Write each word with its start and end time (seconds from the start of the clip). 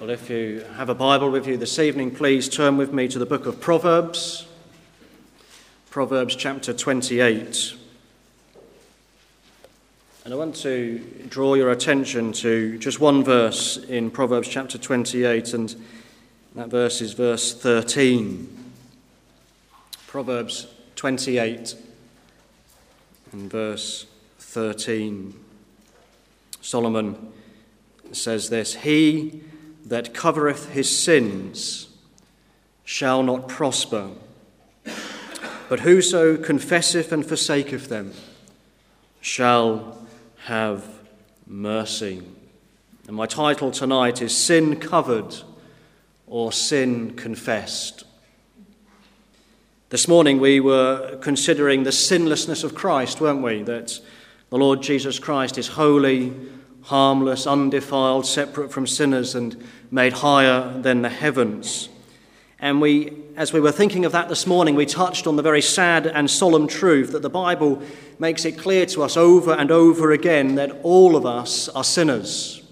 Well, 0.00 0.10
if 0.10 0.28
you 0.28 0.64
have 0.76 0.88
a 0.88 0.94
Bible 0.94 1.30
with 1.30 1.46
you 1.46 1.56
this 1.56 1.78
evening, 1.78 2.10
please 2.10 2.48
turn 2.48 2.76
with 2.76 2.92
me 2.92 3.06
to 3.06 3.18
the 3.18 3.24
book 3.24 3.46
of 3.46 3.60
Proverbs, 3.60 4.44
Proverbs 5.88 6.34
chapter 6.34 6.72
28. 6.72 7.74
And 10.24 10.34
I 10.34 10.36
want 10.36 10.56
to 10.56 10.98
draw 11.28 11.54
your 11.54 11.70
attention 11.70 12.32
to 12.32 12.76
just 12.78 12.98
one 12.98 13.22
verse 13.22 13.76
in 13.76 14.10
Proverbs 14.10 14.48
chapter 14.48 14.78
28, 14.78 15.54
and 15.54 15.76
that 16.56 16.68
verse 16.68 17.00
is 17.00 17.12
verse 17.12 17.54
13. 17.54 18.72
Proverbs 20.08 20.66
28 20.96 21.76
and 23.30 23.48
verse 23.48 24.06
13. 24.40 25.38
Solomon 26.60 27.32
says 28.10 28.50
this 28.50 28.74
He 28.74 29.44
that 29.86 30.14
covereth 30.14 30.70
his 30.70 30.96
sins 30.96 31.88
shall 32.84 33.22
not 33.22 33.48
prosper, 33.48 34.10
but 35.68 35.80
whoso 35.80 36.36
confesseth 36.36 37.12
and 37.12 37.26
forsaketh 37.26 37.88
them 37.88 38.12
shall 39.20 40.06
have 40.44 40.84
mercy. 41.46 42.22
And 43.06 43.16
my 43.16 43.26
title 43.26 43.70
tonight 43.70 44.22
is 44.22 44.36
Sin 44.36 44.76
Covered 44.80 45.34
or 46.26 46.52
Sin 46.52 47.14
Confessed. 47.16 48.04
This 49.90 50.08
morning 50.08 50.40
we 50.40 50.60
were 50.60 51.18
considering 51.20 51.84
the 51.84 51.92
sinlessness 51.92 52.64
of 52.64 52.74
Christ, 52.74 53.20
weren't 53.20 53.42
we? 53.42 53.62
That 53.62 54.00
the 54.50 54.56
Lord 54.56 54.82
Jesus 54.82 55.18
Christ 55.18 55.56
is 55.58 55.68
holy, 55.68 56.32
harmless, 56.84 57.46
undefiled, 57.46 58.26
separate 58.26 58.70
from 58.70 58.86
sinners, 58.86 59.34
and 59.34 59.62
made 59.90 60.12
higher 60.12 60.80
than 60.80 61.02
the 61.02 61.08
heavens. 61.08 61.88
And 62.58 62.80
we, 62.80 63.12
as 63.36 63.52
we 63.52 63.60
were 63.60 63.72
thinking 63.72 64.04
of 64.04 64.12
that 64.12 64.28
this 64.28 64.46
morning, 64.46 64.74
we 64.74 64.86
touched 64.86 65.26
on 65.26 65.36
the 65.36 65.42
very 65.42 65.62
sad 65.62 66.06
and 66.06 66.30
solemn 66.30 66.68
truth 66.68 67.12
that 67.12 67.22
the 67.22 67.30
Bible 67.30 67.82
makes 68.18 68.44
it 68.44 68.58
clear 68.58 68.86
to 68.86 69.02
us 69.02 69.16
over 69.16 69.52
and 69.52 69.70
over 69.70 70.12
again 70.12 70.54
that 70.54 70.80
all 70.82 71.16
of 71.16 71.26
us 71.26 71.68
are 71.70 71.84
sinners. 71.84 72.62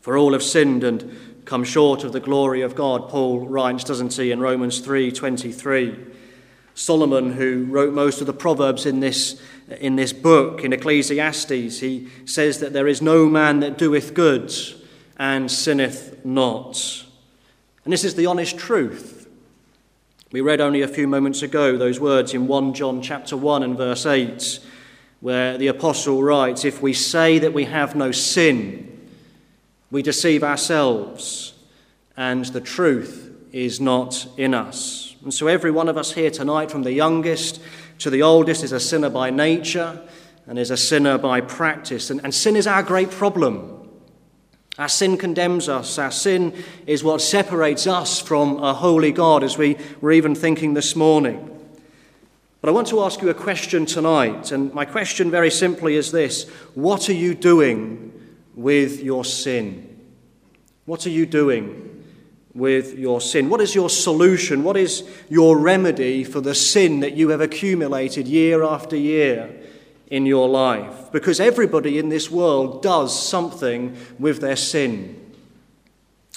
For 0.00 0.18
all 0.18 0.32
have 0.32 0.42
sinned 0.42 0.84
and 0.84 1.16
come 1.44 1.64
short 1.64 2.04
of 2.04 2.12
the 2.12 2.20
glory 2.20 2.62
of 2.62 2.74
God, 2.74 3.08
Paul 3.08 3.48
writes, 3.48 3.84
doesn't 3.84 4.14
he, 4.14 4.30
in 4.30 4.40
Romans 4.40 4.80
3:23. 4.80 6.12
Solomon, 6.74 7.32
who 7.32 7.66
wrote 7.70 7.94
most 7.94 8.20
of 8.20 8.26
the 8.26 8.32
proverbs 8.32 8.84
in 8.84 9.00
this 9.00 9.40
in 9.68 9.96
this 9.96 10.12
book, 10.12 10.64
in 10.64 10.72
Ecclesiastes, 10.72 11.80
he 11.80 12.08
says 12.24 12.58
that 12.58 12.72
there 12.72 12.88
is 12.88 13.00
no 13.00 13.26
man 13.26 13.60
that 13.60 13.78
doeth 13.78 14.14
good 14.14 14.52
and 15.18 15.50
sinneth 15.50 16.24
not. 16.24 17.04
And 17.84 17.92
this 17.92 18.04
is 18.04 18.14
the 18.14 18.26
honest 18.26 18.58
truth. 18.58 19.28
We 20.32 20.40
read 20.40 20.60
only 20.60 20.82
a 20.82 20.88
few 20.88 21.06
moments 21.06 21.42
ago 21.42 21.76
those 21.76 22.00
words 22.00 22.34
in 22.34 22.46
1 22.46 22.74
John 22.74 23.00
chapter 23.00 23.36
1 23.36 23.62
and 23.62 23.76
verse 23.76 24.04
8, 24.04 24.58
where 25.20 25.56
the 25.56 25.68
apostle 25.68 26.22
writes, 26.22 26.64
If 26.64 26.82
we 26.82 26.92
say 26.92 27.38
that 27.38 27.54
we 27.54 27.66
have 27.66 27.94
no 27.94 28.10
sin, 28.10 29.08
we 29.90 30.02
deceive 30.02 30.42
ourselves, 30.42 31.54
and 32.16 32.44
the 32.46 32.60
truth 32.60 33.32
is 33.52 33.80
not 33.80 34.26
in 34.36 34.54
us. 34.54 35.13
And 35.24 35.32
so, 35.32 35.46
every 35.46 35.70
one 35.70 35.88
of 35.88 35.96
us 35.96 36.12
here 36.12 36.30
tonight, 36.30 36.70
from 36.70 36.82
the 36.82 36.92
youngest 36.92 37.60
to 38.00 38.10
the 38.10 38.22
oldest, 38.22 38.62
is 38.62 38.72
a 38.72 38.80
sinner 38.80 39.08
by 39.08 39.30
nature 39.30 40.00
and 40.46 40.58
is 40.58 40.70
a 40.70 40.76
sinner 40.76 41.16
by 41.16 41.40
practice. 41.40 42.10
And, 42.10 42.20
and 42.22 42.34
sin 42.34 42.56
is 42.56 42.66
our 42.66 42.82
great 42.82 43.10
problem. 43.10 43.88
Our 44.76 44.88
sin 44.88 45.16
condemns 45.16 45.66
us. 45.66 45.98
Our 45.98 46.10
sin 46.10 46.52
is 46.86 47.02
what 47.02 47.22
separates 47.22 47.86
us 47.86 48.20
from 48.20 48.62
a 48.62 48.74
holy 48.74 49.12
God, 49.12 49.42
as 49.42 49.56
we 49.56 49.78
were 50.02 50.12
even 50.12 50.34
thinking 50.34 50.74
this 50.74 50.94
morning. 50.94 51.50
But 52.60 52.68
I 52.68 52.72
want 52.72 52.88
to 52.88 53.00
ask 53.00 53.22
you 53.22 53.30
a 53.30 53.34
question 53.34 53.86
tonight, 53.86 54.52
and 54.52 54.74
my 54.74 54.84
question 54.84 55.30
very 55.30 55.50
simply 55.50 55.94
is 55.94 56.12
this 56.12 56.50
What 56.74 57.08
are 57.08 57.14
you 57.14 57.34
doing 57.34 58.12
with 58.54 59.02
your 59.02 59.24
sin? 59.24 59.90
What 60.84 61.06
are 61.06 61.10
you 61.10 61.24
doing 61.24 61.93
with 62.54 62.98
your 62.98 63.20
sin? 63.20 63.48
What 63.48 63.60
is 63.60 63.74
your 63.74 63.90
solution? 63.90 64.62
What 64.62 64.76
is 64.76 65.02
your 65.28 65.58
remedy 65.58 66.24
for 66.24 66.40
the 66.40 66.54
sin 66.54 67.00
that 67.00 67.16
you 67.16 67.30
have 67.30 67.40
accumulated 67.40 68.28
year 68.28 68.62
after 68.62 68.96
year? 68.96 69.50
in 70.08 70.26
your 70.26 70.48
life 70.48 71.10
because 71.12 71.40
everybody 71.40 71.98
in 71.98 72.08
this 72.08 72.30
world 72.30 72.82
does 72.82 73.20
something 73.20 73.96
with 74.18 74.40
their 74.40 74.54
sin. 74.54 75.20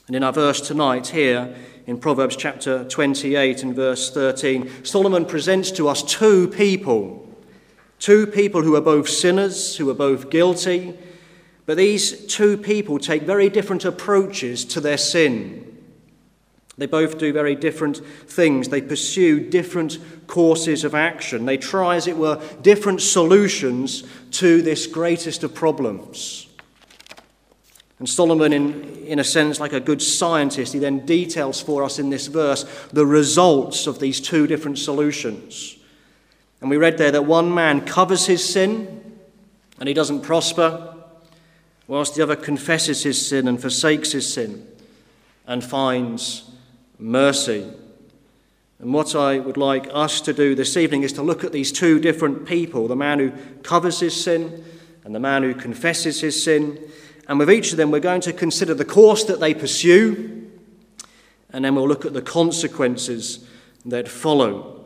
And 0.08 0.16
in 0.16 0.24
our 0.24 0.34
verse 0.34 0.62
tonight, 0.62 1.08
here 1.08 1.54
in 1.86 2.00
Proverbs 2.00 2.36
chapter 2.36 2.86
28 2.86 3.64
and 3.64 3.76
verse 3.76 4.10
13, 4.10 4.84
Solomon 4.86 5.26
presents 5.26 5.70
to 5.72 5.88
us 5.90 6.02
two 6.02 6.48
people. 6.48 7.24
Two 8.00 8.26
people 8.26 8.62
who 8.62 8.76
are 8.76 8.82
both 8.82 9.10
sinners, 9.10 9.76
who 9.78 9.90
are 9.90 9.96
both 9.96 10.30
guilty, 10.30 10.98
but 11.66 11.78
these 11.78 12.26
two 12.28 12.58
people 12.58 12.98
take 12.98 13.24
very 13.24 13.50
different 13.50 13.84
approaches 13.84 14.64
to 14.66 14.80
their 14.80 14.98
sin. 14.98 15.67
They 16.78 16.86
both 16.86 17.18
do 17.18 17.34
very 17.34 17.56
different 17.56 17.98
things. 18.28 18.70
They 18.70 18.82
pursue 18.82 19.40
different 19.40 19.98
courses 20.28 20.84
of 20.84 20.94
action. 20.94 21.46
They 21.46 21.58
try, 21.58 21.96
as 21.96 22.08
it 22.08 22.18
were, 22.18 22.40
different 22.62 23.02
solutions 23.02 24.04
to 24.34 24.62
this 24.62 24.86
greatest 24.86 25.44
of 25.44 25.56
problems. 25.56 26.48
And 27.98 28.08
Solomon, 28.08 28.54
in, 28.54 28.96
in 29.06 29.18
a 29.18 29.24
sense, 29.24 29.60
like 29.60 29.74
a 29.74 29.80
good 29.80 30.04
scientist, 30.04 30.74
he 30.74 30.78
then 30.78 31.04
details 31.04 31.60
for 31.60 31.84
us 31.84 31.98
in 31.98 32.12
this 32.12 32.28
verse 32.28 32.64
the 32.94 33.08
results 33.08 33.88
of 33.88 34.00
these 34.00 34.22
two 34.22 34.46
different 34.46 34.78
solutions. 34.78 35.78
And 36.62 36.70
we 36.70 36.78
read 36.78 37.00
there 37.00 37.12
that 37.12 37.26
one 37.26 37.52
man 37.52 37.82
covers 37.82 38.28
his 38.28 38.48
sin 38.48 39.20
and 39.80 39.88
he 39.88 39.96
doesn't 39.96 40.22
prosper, 40.22 40.94
whilst 41.88 42.16
the 42.16 42.22
other 42.22 42.36
confesses 42.36 43.02
his 43.02 43.28
sin 43.28 43.48
and 43.48 43.60
forsakes 43.60 44.12
his 44.12 44.32
sin 44.32 44.68
and 45.48 45.64
finds 45.64 46.52
mercy. 47.00 47.72
And 48.80 48.94
what 48.94 49.16
I 49.16 49.40
would 49.40 49.58
like 49.58 49.88
us 49.92 50.22
to 50.22 50.34
do 50.34 50.54
this 50.54 50.78
evening 50.78 51.04
is 51.04 51.14
to 51.14 51.24
look 51.24 51.44
at 51.44 51.52
these 51.52 51.72
two 51.72 52.00
different 52.00 52.46
people 52.46 52.88
the 52.88 52.96
man 52.96 53.20
who 53.20 53.32
covers 53.64 54.00
his 54.00 54.22
sin 54.22 54.64
and 55.04 55.16
the 55.16 55.20
man 55.20 55.44
who 55.44 55.56
confesses 55.56 56.22
his 56.22 56.44
sin. 56.44 56.80
And 57.28 57.40
with 57.40 57.50
each 57.50 57.72
of 57.72 57.78
them, 57.78 57.92
we're 57.92 58.00
going 58.00 58.22
to 58.22 58.34
consider 58.34 58.74
the 58.74 58.86
course 58.86 59.24
that 59.26 59.40
they 59.40 59.54
pursue, 59.54 60.50
and 61.52 61.66
then 61.66 61.76
we'll 61.76 61.88
look 61.88 62.06
at 62.06 62.14
the 62.14 62.22
consequences 62.22 63.48
that 63.86 64.08
follow. 64.08 64.86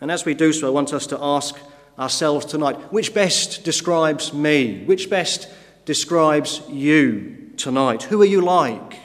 And 0.00 0.10
as 0.10 0.24
we 0.24 0.34
do 0.34 0.52
so, 0.52 0.66
I 0.66 0.70
want 0.70 0.92
us 0.92 1.06
to 1.08 1.18
ask 1.20 1.56
ourselves 1.98 2.44
tonight 2.46 2.92
which 2.92 3.14
best 3.14 3.64
describes 3.64 4.32
me? 4.32 4.84
Which 4.84 5.08
best 5.10 5.48
describes 5.84 6.62
you 6.68 7.52
tonight? 7.56 8.04
Who 8.04 8.20
are 8.22 8.26
you 8.26 8.40
like? 8.40 8.98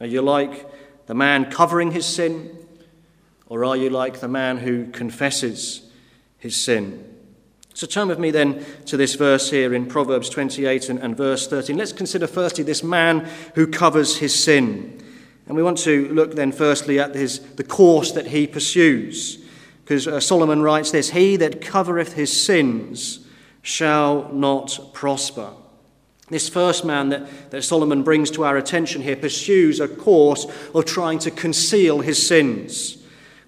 Are 0.00 0.06
you 0.06 0.22
like 0.22 0.66
the 1.10 1.14
man 1.16 1.50
covering 1.50 1.90
his 1.90 2.06
sin? 2.06 2.56
Or 3.48 3.64
are 3.64 3.76
you 3.76 3.90
like 3.90 4.20
the 4.20 4.28
man 4.28 4.58
who 4.58 4.86
confesses 4.92 5.90
his 6.38 6.54
sin? 6.54 7.04
So 7.74 7.88
turn 7.88 8.06
with 8.06 8.20
me 8.20 8.30
then 8.30 8.64
to 8.86 8.96
this 8.96 9.16
verse 9.16 9.50
here 9.50 9.74
in 9.74 9.86
Proverbs 9.86 10.28
28 10.28 10.88
and, 10.88 11.00
and, 11.00 11.16
verse 11.16 11.48
13. 11.48 11.76
Let's 11.76 11.92
consider 11.92 12.28
firstly 12.28 12.62
this 12.62 12.84
man 12.84 13.28
who 13.56 13.66
covers 13.66 14.18
his 14.18 14.40
sin. 14.40 15.02
And 15.48 15.56
we 15.56 15.64
want 15.64 15.78
to 15.78 16.08
look 16.10 16.36
then 16.36 16.52
firstly 16.52 17.00
at 17.00 17.16
his, 17.16 17.40
the 17.56 17.64
course 17.64 18.12
that 18.12 18.28
he 18.28 18.46
pursues. 18.46 19.44
Because 19.82 20.06
uh, 20.06 20.20
Solomon 20.20 20.62
writes 20.62 20.92
this 20.92 21.10
He 21.10 21.34
that 21.38 21.60
covereth 21.60 22.12
his 22.12 22.40
sins 22.40 23.26
shall 23.62 24.32
not 24.32 24.78
prosper. 24.92 25.54
This 26.30 26.48
first 26.48 26.84
man 26.84 27.08
that, 27.08 27.50
that 27.50 27.62
Solomon 27.62 28.04
brings 28.04 28.30
to 28.32 28.44
our 28.44 28.56
attention 28.56 29.02
here 29.02 29.16
pursues 29.16 29.80
a 29.80 29.88
course 29.88 30.46
of 30.74 30.84
trying 30.84 31.18
to 31.20 31.30
conceal 31.30 32.00
his 32.00 32.24
sins. 32.26 32.98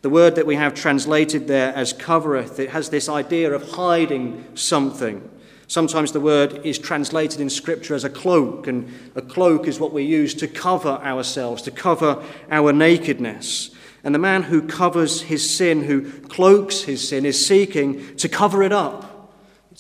The 0.02 0.10
word 0.10 0.34
that 0.34 0.46
we 0.46 0.56
have 0.56 0.74
translated 0.74 1.46
there 1.46 1.72
as 1.74 1.92
covereth, 1.92 2.58
it 2.58 2.70
has 2.70 2.90
this 2.90 3.08
idea 3.08 3.52
of 3.52 3.70
hiding 3.70 4.44
something. 4.56 5.30
Sometimes 5.68 6.10
the 6.10 6.20
word 6.20 6.66
is 6.66 6.76
translated 6.76 7.40
in 7.40 7.48
Scripture 7.48 7.94
as 7.94 8.02
a 8.02 8.10
cloak, 8.10 8.66
and 8.66 8.92
a 9.14 9.22
cloak 9.22 9.68
is 9.68 9.78
what 9.78 9.92
we 9.92 10.02
use 10.02 10.34
to 10.34 10.48
cover 10.48 10.88
ourselves, 10.88 11.62
to 11.62 11.70
cover 11.70 12.22
our 12.50 12.72
nakedness. 12.72 13.70
And 14.02 14.12
the 14.12 14.18
man 14.18 14.42
who 14.42 14.60
covers 14.60 15.22
his 15.22 15.48
sin, 15.48 15.84
who 15.84 16.10
cloaks 16.22 16.82
his 16.82 17.08
sin, 17.08 17.24
is 17.24 17.46
seeking 17.46 18.16
to 18.16 18.28
cover 18.28 18.64
it 18.64 18.72
up 18.72 19.11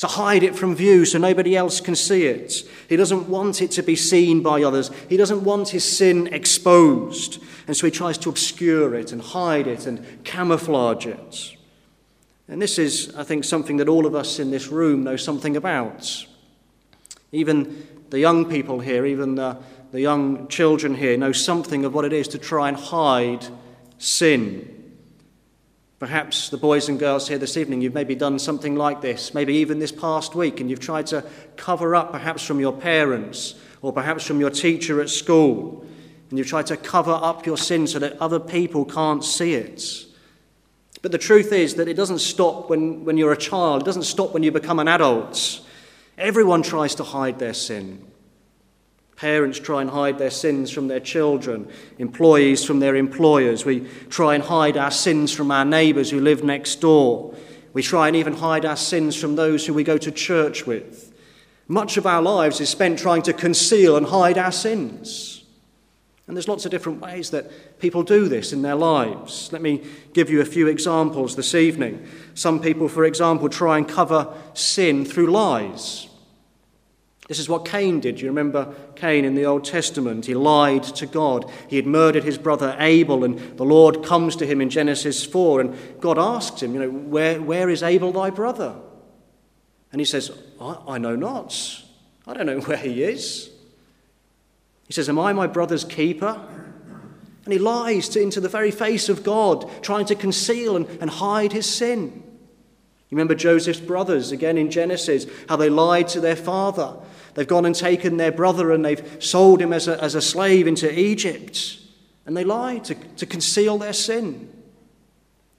to 0.02 0.08
hide 0.08 0.42
it 0.42 0.56
from 0.56 0.74
view 0.74 1.04
so 1.04 1.16
nobody 1.16 1.56
else 1.56 1.80
can 1.80 1.94
see 1.94 2.26
it. 2.26 2.68
He 2.88 2.96
doesn't 2.96 3.28
want 3.28 3.62
it 3.62 3.70
to 3.70 3.84
be 3.84 3.94
seen 3.94 4.42
by 4.42 4.64
others. 4.64 4.90
He 5.08 5.16
doesn't 5.16 5.44
want 5.44 5.68
his 5.68 5.84
sin 5.84 6.26
exposed. 6.34 7.40
And 7.68 7.76
so 7.76 7.86
he 7.86 7.92
tries 7.92 8.18
to 8.18 8.28
obscure 8.28 8.96
it 8.96 9.12
and 9.12 9.22
hide 9.22 9.68
it 9.68 9.86
and 9.86 10.04
camouflage 10.24 11.06
it. 11.06 11.56
And 12.48 12.60
this 12.60 12.80
is, 12.80 13.14
I 13.14 13.22
think, 13.22 13.44
something 13.44 13.76
that 13.76 13.88
all 13.88 14.04
of 14.04 14.16
us 14.16 14.40
in 14.40 14.50
this 14.50 14.66
room 14.66 15.04
know 15.04 15.14
something 15.14 15.56
about. 15.56 16.26
Even 17.30 17.86
the 18.10 18.18
young 18.18 18.50
people 18.50 18.80
here, 18.80 19.06
even 19.06 19.36
the, 19.36 19.56
the 19.92 20.00
young 20.00 20.48
children 20.48 20.96
here 20.96 21.16
know 21.16 21.30
something 21.30 21.84
of 21.84 21.94
what 21.94 22.04
it 22.04 22.12
is 22.12 22.26
to 22.26 22.38
try 22.38 22.66
and 22.66 22.76
hide 22.76 23.46
sin. 23.98 24.81
Perhaps 26.02 26.48
the 26.48 26.56
boys 26.56 26.88
and 26.88 26.98
girls 26.98 27.28
here 27.28 27.38
this 27.38 27.56
evening, 27.56 27.80
you've 27.80 27.94
maybe 27.94 28.16
done 28.16 28.36
something 28.36 28.74
like 28.74 29.02
this, 29.02 29.34
maybe 29.34 29.54
even 29.54 29.78
this 29.78 29.92
past 29.92 30.34
week, 30.34 30.58
and 30.58 30.68
you've 30.68 30.80
tried 30.80 31.06
to 31.06 31.24
cover 31.56 31.94
up 31.94 32.10
perhaps 32.10 32.44
from 32.44 32.58
your 32.58 32.72
parents 32.72 33.54
or 33.82 33.92
perhaps 33.92 34.26
from 34.26 34.40
your 34.40 34.50
teacher 34.50 35.00
at 35.00 35.08
school, 35.08 35.86
and 36.28 36.36
you've 36.36 36.48
tried 36.48 36.66
to 36.66 36.76
cover 36.76 37.12
up 37.12 37.46
your 37.46 37.56
sin 37.56 37.86
so 37.86 38.00
that 38.00 38.20
other 38.20 38.40
people 38.40 38.84
can't 38.84 39.22
see 39.22 39.54
it. 39.54 40.04
But 41.02 41.12
the 41.12 41.18
truth 41.18 41.52
is 41.52 41.76
that 41.76 41.86
it 41.86 41.94
doesn't 41.94 42.18
stop 42.18 42.68
when, 42.68 43.04
when 43.04 43.16
you're 43.16 43.30
a 43.30 43.36
child, 43.36 43.82
it 43.82 43.84
doesn't 43.84 44.02
stop 44.02 44.34
when 44.34 44.42
you 44.42 44.50
become 44.50 44.80
an 44.80 44.88
adult. 44.88 45.60
Everyone 46.18 46.64
tries 46.64 46.96
to 46.96 47.04
hide 47.04 47.38
their 47.38 47.54
sin. 47.54 48.11
Parents 49.16 49.58
try 49.58 49.82
and 49.82 49.90
hide 49.90 50.18
their 50.18 50.30
sins 50.30 50.70
from 50.70 50.88
their 50.88 51.00
children, 51.00 51.68
employees 51.98 52.64
from 52.64 52.80
their 52.80 52.96
employers. 52.96 53.64
We 53.64 53.86
try 54.08 54.34
and 54.34 54.42
hide 54.42 54.76
our 54.76 54.90
sins 54.90 55.32
from 55.32 55.50
our 55.50 55.64
neighbours 55.64 56.10
who 56.10 56.20
live 56.20 56.42
next 56.42 56.80
door. 56.80 57.34
We 57.72 57.82
try 57.82 58.08
and 58.08 58.16
even 58.16 58.34
hide 58.34 58.64
our 58.64 58.76
sins 58.76 59.16
from 59.16 59.36
those 59.36 59.66
who 59.66 59.74
we 59.74 59.84
go 59.84 59.98
to 59.98 60.10
church 60.10 60.66
with. 60.66 61.12
Much 61.68 61.96
of 61.96 62.06
our 62.06 62.20
lives 62.20 62.60
is 62.60 62.68
spent 62.68 62.98
trying 62.98 63.22
to 63.22 63.32
conceal 63.32 63.96
and 63.96 64.06
hide 64.06 64.38
our 64.38 64.52
sins. 64.52 65.44
And 66.26 66.36
there's 66.36 66.48
lots 66.48 66.64
of 66.64 66.70
different 66.70 67.00
ways 67.00 67.30
that 67.30 67.78
people 67.78 68.02
do 68.02 68.28
this 68.28 68.52
in 68.52 68.62
their 68.62 68.74
lives. 68.74 69.52
Let 69.52 69.60
me 69.60 69.84
give 70.12 70.30
you 70.30 70.40
a 70.40 70.44
few 70.44 70.66
examples 70.66 71.36
this 71.36 71.54
evening. 71.54 72.06
Some 72.34 72.60
people, 72.60 72.88
for 72.88 73.04
example, 73.04 73.48
try 73.48 73.78
and 73.78 73.88
cover 73.88 74.32
sin 74.54 75.04
through 75.04 75.26
lies. 75.28 76.08
This 77.28 77.38
is 77.38 77.48
what 77.48 77.64
Cain 77.64 78.00
did. 78.00 78.20
You 78.20 78.28
remember 78.28 78.74
Cain 78.96 79.24
in 79.24 79.34
the 79.34 79.46
Old 79.46 79.64
Testament? 79.64 80.26
He 80.26 80.34
lied 80.34 80.82
to 80.82 81.06
God. 81.06 81.50
He 81.68 81.76
had 81.76 81.86
murdered 81.86 82.24
his 82.24 82.36
brother 82.36 82.76
Abel, 82.78 83.24
and 83.24 83.38
the 83.56 83.64
Lord 83.64 84.04
comes 84.04 84.34
to 84.36 84.46
him 84.46 84.60
in 84.60 84.70
Genesis 84.70 85.24
4, 85.24 85.60
and 85.60 86.00
God 86.00 86.18
asks 86.18 86.62
him, 86.62 86.74
You 86.74 86.80
know, 86.80 86.90
where, 86.90 87.40
where 87.40 87.70
is 87.70 87.82
Abel 87.82 88.12
thy 88.12 88.30
brother? 88.30 88.74
And 89.92 90.00
he 90.00 90.04
says, 90.04 90.32
I, 90.60 90.76
I 90.88 90.98
know 90.98 91.14
not. 91.14 91.82
I 92.26 92.34
don't 92.34 92.46
know 92.46 92.60
where 92.62 92.76
he 92.76 93.04
is. 93.04 93.50
He 94.86 94.92
says, 94.92 95.08
Am 95.08 95.18
I 95.18 95.32
my 95.32 95.46
brother's 95.46 95.84
keeper? 95.84 96.40
And 97.44 97.52
he 97.52 97.58
lies 97.58 98.08
to, 98.10 98.20
into 98.20 98.40
the 98.40 98.48
very 98.48 98.70
face 98.70 99.08
of 99.08 99.22
God, 99.22 99.70
trying 99.82 100.06
to 100.06 100.14
conceal 100.14 100.76
and, 100.76 100.86
and 101.00 101.08
hide 101.08 101.52
his 101.52 101.66
sin. 101.66 102.22
You 103.12 103.16
remember 103.16 103.34
Joseph's 103.34 103.78
brothers 103.78 104.32
again 104.32 104.56
in 104.56 104.70
Genesis, 104.70 105.26
how 105.46 105.56
they 105.56 105.68
lied 105.68 106.08
to 106.08 106.20
their 106.20 106.34
father. 106.34 106.96
They've 107.34 107.46
gone 107.46 107.66
and 107.66 107.74
taken 107.74 108.16
their 108.16 108.32
brother 108.32 108.72
and 108.72 108.82
they've 108.82 109.22
sold 109.22 109.60
him 109.60 109.74
as 109.74 109.86
a, 109.86 110.02
as 110.02 110.14
a 110.14 110.22
slave 110.22 110.66
into 110.66 110.90
Egypt. 110.98 111.78
And 112.24 112.34
they 112.34 112.42
lied 112.42 112.84
to, 112.84 112.94
to 112.94 113.26
conceal 113.26 113.76
their 113.76 113.92
sin. 113.92 114.50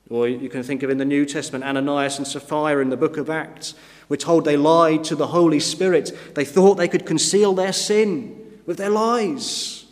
Or 0.10 0.28
you 0.28 0.50
can 0.50 0.64
think 0.64 0.82
of 0.82 0.90
in 0.90 0.98
the 0.98 1.06
New 1.06 1.28
Testament, 1.28 1.64
Ananias 1.64 2.18
and 2.18 2.26
Sapphira 2.26 2.82
in 2.82 2.90
the 2.90 2.98
book 2.98 3.18
of 3.18 3.30
Acts. 3.30 3.76
We're 4.10 4.18
told 4.18 4.46
they 4.46 4.58
lied 4.58 5.04
to 5.04 5.16
the 5.16 5.28
Holy 5.28 5.60
Spirit. 5.60 6.34
They 6.34 6.46
thought 6.46 6.78
they 6.78 6.88
could 6.88 7.06
conceal 7.06 7.54
their 7.54 7.72
sin 7.72 8.62
with 8.66 8.78
their 8.78 8.90
lies. 8.90 9.86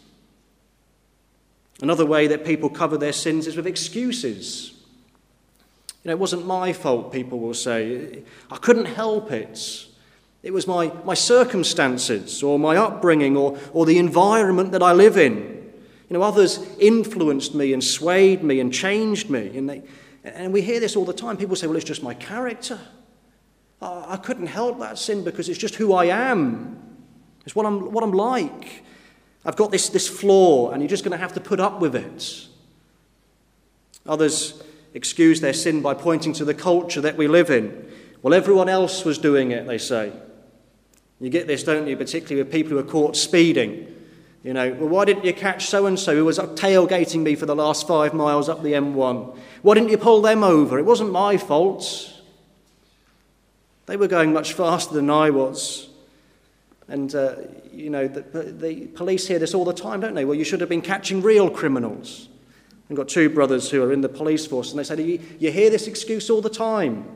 Another 1.80 2.08
way 2.08 2.26
that 2.26 2.44
people 2.44 2.72
cover 2.72 2.98
their 2.98 3.14
sins 3.14 3.46
is 3.46 3.56
with 3.56 3.68
excuses. 3.68 4.81
You 6.04 6.10
know, 6.10 6.14
it 6.14 6.20
wasn't 6.20 6.48
my 6.48 6.74
fault, 6.74 7.14
people 7.14 7.40
will 7.40 7.54
say. 7.54 8.24
I 8.50 8.58
couldn't 8.58 8.86
help 8.86 9.32
it. 9.32 9.86
It 10.42 10.52
was 10.52 10.66
my, 10.66 10.92
my 11.06 11.14
circumstances 11.14 12.42
or 12.42 12.58
my 12.58 12.76
upbringing 12.76 13.38
or, 13.38 13.60
or 13.74 13.86
the 13.86 14.00
environment 14.00 14.72
that 14.72 14.82
I 14.82 14.94
live 14.94 15.18
in. 15.18 15.38
You 16.10 16.18
know, 16.18 16.24
others 16.24 16.60
influenced 16.80 17.54
me 17.54 17.72
and 17.72 17.84
swayed 17.84 18.44
me 18.44 18.60
and 18.60 18.74
changed 18.74 19.30
me. 19.30 19.56
And, 19.56 19.70
they, 19.70 19.84
and 20.24 20.52
we 20.52 20.62
hear 20.62 20.80
this 20.80 20.96
all 20.96 21.06
the 21.06 21.14
time. 21.14 21.38
People 21.38 21.56
say, 21.56 21.68
well, 21.68 21.76
it's 21.76 21.86
just 21.86 22.02
my 22.02 22.16
character. 22.16 22.80
I, 23.80 24.14
I 24.14 24.18
couldn't 24.18 24.48
help 24.48 24.80
that 24.80 24.98
sin 24.98 25.24
because 25.24 25.48
it's 25.50 25.60
just 25.60 25.76
who 25.76 25.94
I 25.94 26.06
am. 26.06 26.80
It's 27.46 27.56
what 27.56 27.68
I'm, 27.68 27.92
what 27.92 28.04
I'm 28.04 28.12
like. 28.12 28.84
I've 29.46 29.56
got 29.56 29.72
this, 29.72 29.90
this 29.90 30.08
flaw, 30.08 30.72
and 30.72 30.82
you're 30.82 30.90
just 30.90 31.04
going 31.04 31.14
to 31.14 31.18
have 31.18 31.34
to 31.34 31.40
put 31.40 31.60
up 31.60 31.80
with 31.80 31.96
it. 31.96 32.48
Others 34.08 34.62
excuse 34.94 35.42
their 35.42 35.54
sin 35.54 35.82
by 35.82 35.94
pointing 35.94 36.34
to 36.34 36.46
the 36.46 36.54
culture 36.54 37.02
that 37.02 37.18
we 37.18 37.28
live 37.28 37.50
in. 37.50 37.92
Well, 38.22 38.34
everyone 38.34 38.70
else 38.70 39.04
was 39.04 39.18
doing 39.18 39.52
it, 39.52 39.66
they 39.66 39.78
say. 39.78 40.14
You 41.20 41.30
get 41.30 41.48
this, 41.48 41.64
don't 41.64 41.88
you, 41.88 41.96
particularly 41.96 42.44
with 42.44 42.52
people 42.52 42.72
who 42.72 42.80
are 42.80 42.84
caught 42.84 43.16
speeding. 43.16 43.88
You 44.44 44.54
know, 44.54 44.74
well, 44.74 44.90
why 44.90 45.06
didn't 45.06 45.24
you 45.24 45.34
catch 45.34 45.68
so 45.68 45.86
and 45.86 46.00
so 46.00 46.16
who 46.16 46.26
was 46.26 46.40
tailgating 46.40 47.22
me 47.22 47.36
for 47.36 47.46
the 47.46 47.56
last 47.56 47.88
five 47.88 48.14
miles 48.14 48.50
up 48.50 48.64
the 48.64 48.74
M1? 48.74 49.38
Why 49.62 49.74
didn't 49.76 49.90
you 49.90 50.00
pull 50.00 50.22
them 50.22 50.44
over? 50.44 50.80
It 50.80 50.86
wasn't 50.86 51.12
my 51.12 51.38
fault. 51.38 52.12
They 53.86 53.98
were 53.98 54.08
going 54.08 54.34
much 54.34 54.54
faster 54.54 54.96
than 54.96 55.10
I 55.10 55.30
was. 55.30 55.90
And, 56.88 57.14
uh, 57.14 57.36
you 57.72 57.90
know, 57.90 58.08
the, 58.08 58.22
the 58.22 58.88
police 58.88 59.28
hear 59.28 59.38
this 59.38 59.54
all 59.54 59.64
the 59.64 59.74
time, 59.74 60.00
don't 60.00 60.16
they? 60.16 60.26
Well, 60.26 60.36
you 60.36 60.44
should 60.44 60.60
have 60.60 60.70
been 60.70 60.82
catching 60.82 61.22
real 61.22 61.50
criminals. 61.50 62.28
I've 62.92 62.98
got 62.98 63.08
two 63.08 63.30
brothers 63.30 63.72
who 63.72 63.82
are 63.84 63.94
in 63.94 64.02
the 64.02 64.10
police 64.10 64.46
force, 64.46 64.72
and 64.72 64.78
they 64.80 64.84
say, 64.84 65.02
You, 65.02 65.22
you 65.40 65.50
hear 65.50 65.70
this 65.70 65.88
excuse 65.88 66.30
all 66.30 66.42
the 66.42 66.50
time. 66.50 67.08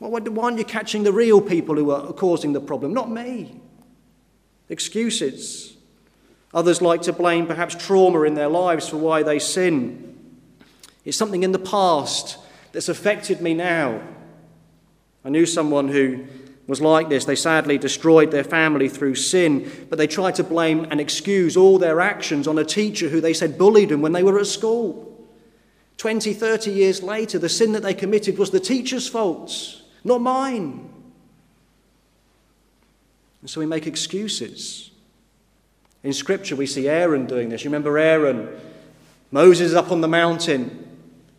Well, 0.00 0.10
why 0.10 0.44
aren't 0.44 0.56
you 0.56 0.64
catching 0.64 1.02
the 1.02 1.12
real 1.12 1.42
people 1.42 1.74
who 1.74 1.90
are 1.90 2.14
causing 2.14 2.54
the 2.54 2.62
problem? 2.62 2.94
Not 2.94 3.10
me. 3.10 3.60
Excuses. 4.70 5.76
Others 6.54 6.80
like 6.80 7.02
to 7.02 7.12
blame 7.12 7.46
perhaps 7.46 7.74
trauma 7.74 8.22
in 8.22 8.32
their 8.32 8.48
lives 8.48 8.88
for 8.88 8.96
why 8.96 9.22
they 9.22 9.38
sin. 9.38 10.16
It's 11.04 11.18
something 11.18 11.42
in 11.42 11.52
the 11.52 11.58
past 11.58 12.38
that's 12.72 12.88
affected 12.88 13.42
me 13.42 13.52
now. 13.52 14.00
I 15.26 15.28
knew 15.28 15.44
someone 15.44 15.88
who 15.88 16.24
was 16.66 16.80
like 16.80 17.08
this. 17.08 17.24
They 17.24 17.36
sadly 17.36 17.78
destroyed 17.78 18.30
their 18.30 18.44
family 18.44 18.88
through 18.88 19.16
sin, 19.16 19.70
but 19.90 19.98
they 19.98 20.06
tried 20.06 20.34
to 20.36 20.44
blame 20.44 20.86
and 20.90 21.00
excuse 21.00 21.56
all 21.56 21.78
their 21.78 22.00
actions 22.00 22.48
on 22.48 22.58
a 22.58 22.64
teacher 22.64 23.08
who 23.08 23.20
they 23.20 23.34
said 23.34 23.58
bullied 23.58 23.90
them 23.90 24.00
when 24.00 24.12
they 24.12 24.22
were 24.22 24.38
at 24.38 24.46
school. 24.46 25.10
20, 25.98 26.32
30 26.32 26.70
years 26.70 27.02
later, 27.02 27.38
the 27.38 27.48
sin 27.48 27.72
that 27.72 27.82
they 27.82 27.94
committed 27.94 28.38
was 28.38 28.50
the 28.50 28.60
teacher's 28.60 29.08
fault, 29.08 29.82
not 30.02 30.20
mine. 30.20 30.90
And 33.40 33.50
so 33.50 33.60
we 33.60 33.66
make 33.66 33.86
excuses. 33.86 34.90
In 36.02 36.12
Scripture, 36.12 36.56
we 36.56 36.66
see 36.66 36.88
Aaron 36.88 37.26
doing 37.26 37.50
this. 37.50 37.62
You 37.64 37.70
remember 37.70 37.98
Aaron? 37.98 38.48
Moses 39.30 39.68
is 39.68 39.74
up 39.74 39.92
on 39.92 40.00
the 40.00 40.08
mountain. 40.08 40.80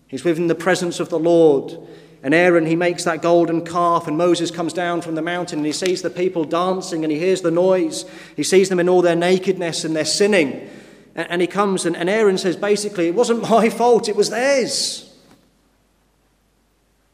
He's 0.07 0.23
within 0.23 0.47
the 0.47 0.55
presence 0.55 0.99
of 0.99 1.09
the 1.09 1.19
Lord. 1.19 1.77
And 2.25 2.33
Aaron, 2.33 2.65
he 2.65 2.75
makes 2.75 3.03
that 3.03 3.21
golden 3.21 3.63
calf, 3.63 4.07
and 4.07 4.17
Moses 4.17 4.49
comes 4.49 4.73
down 4.73 5.01
from 5.01 5.13
the 5.13 5.21
mountain 5.21 5.59
and 5.59 5.65
he 5.65 5.71
sees 5.71 6.01
the 6.01 6.09
people 6.09 6.43
dancing 6.43 7.03
and 7.03 7.11
he 7.11 7.19
hears 7.19 7.41
the 7.41 7.51
noise. 7.51 8.03
He 8.35 8.41
sees 8.41 8.67
them 8.67 8.79
in 8.79 8.89
all 8.89 9.03
their 9.03 9.15
nakedness 9.15 9.83
and 9.83 9.95
their 9.95 10.05
sinning. 10.05 10.67
And, 11.13 11.39
he 11.39 11.45
comes, 11.45 11.85
and, 11.85 11.95
and 11.95 12.09
Aaron 12.09 12.39
says 12.39 12.55
basically, 12.55 13.07
It 13.07 13.13
wasn't 13.13 13.43
my 13.49 13.69
fault, 13.69 14.09
it 14.09 14.15
was 14.15 14.31
theirs. 14.31 15.15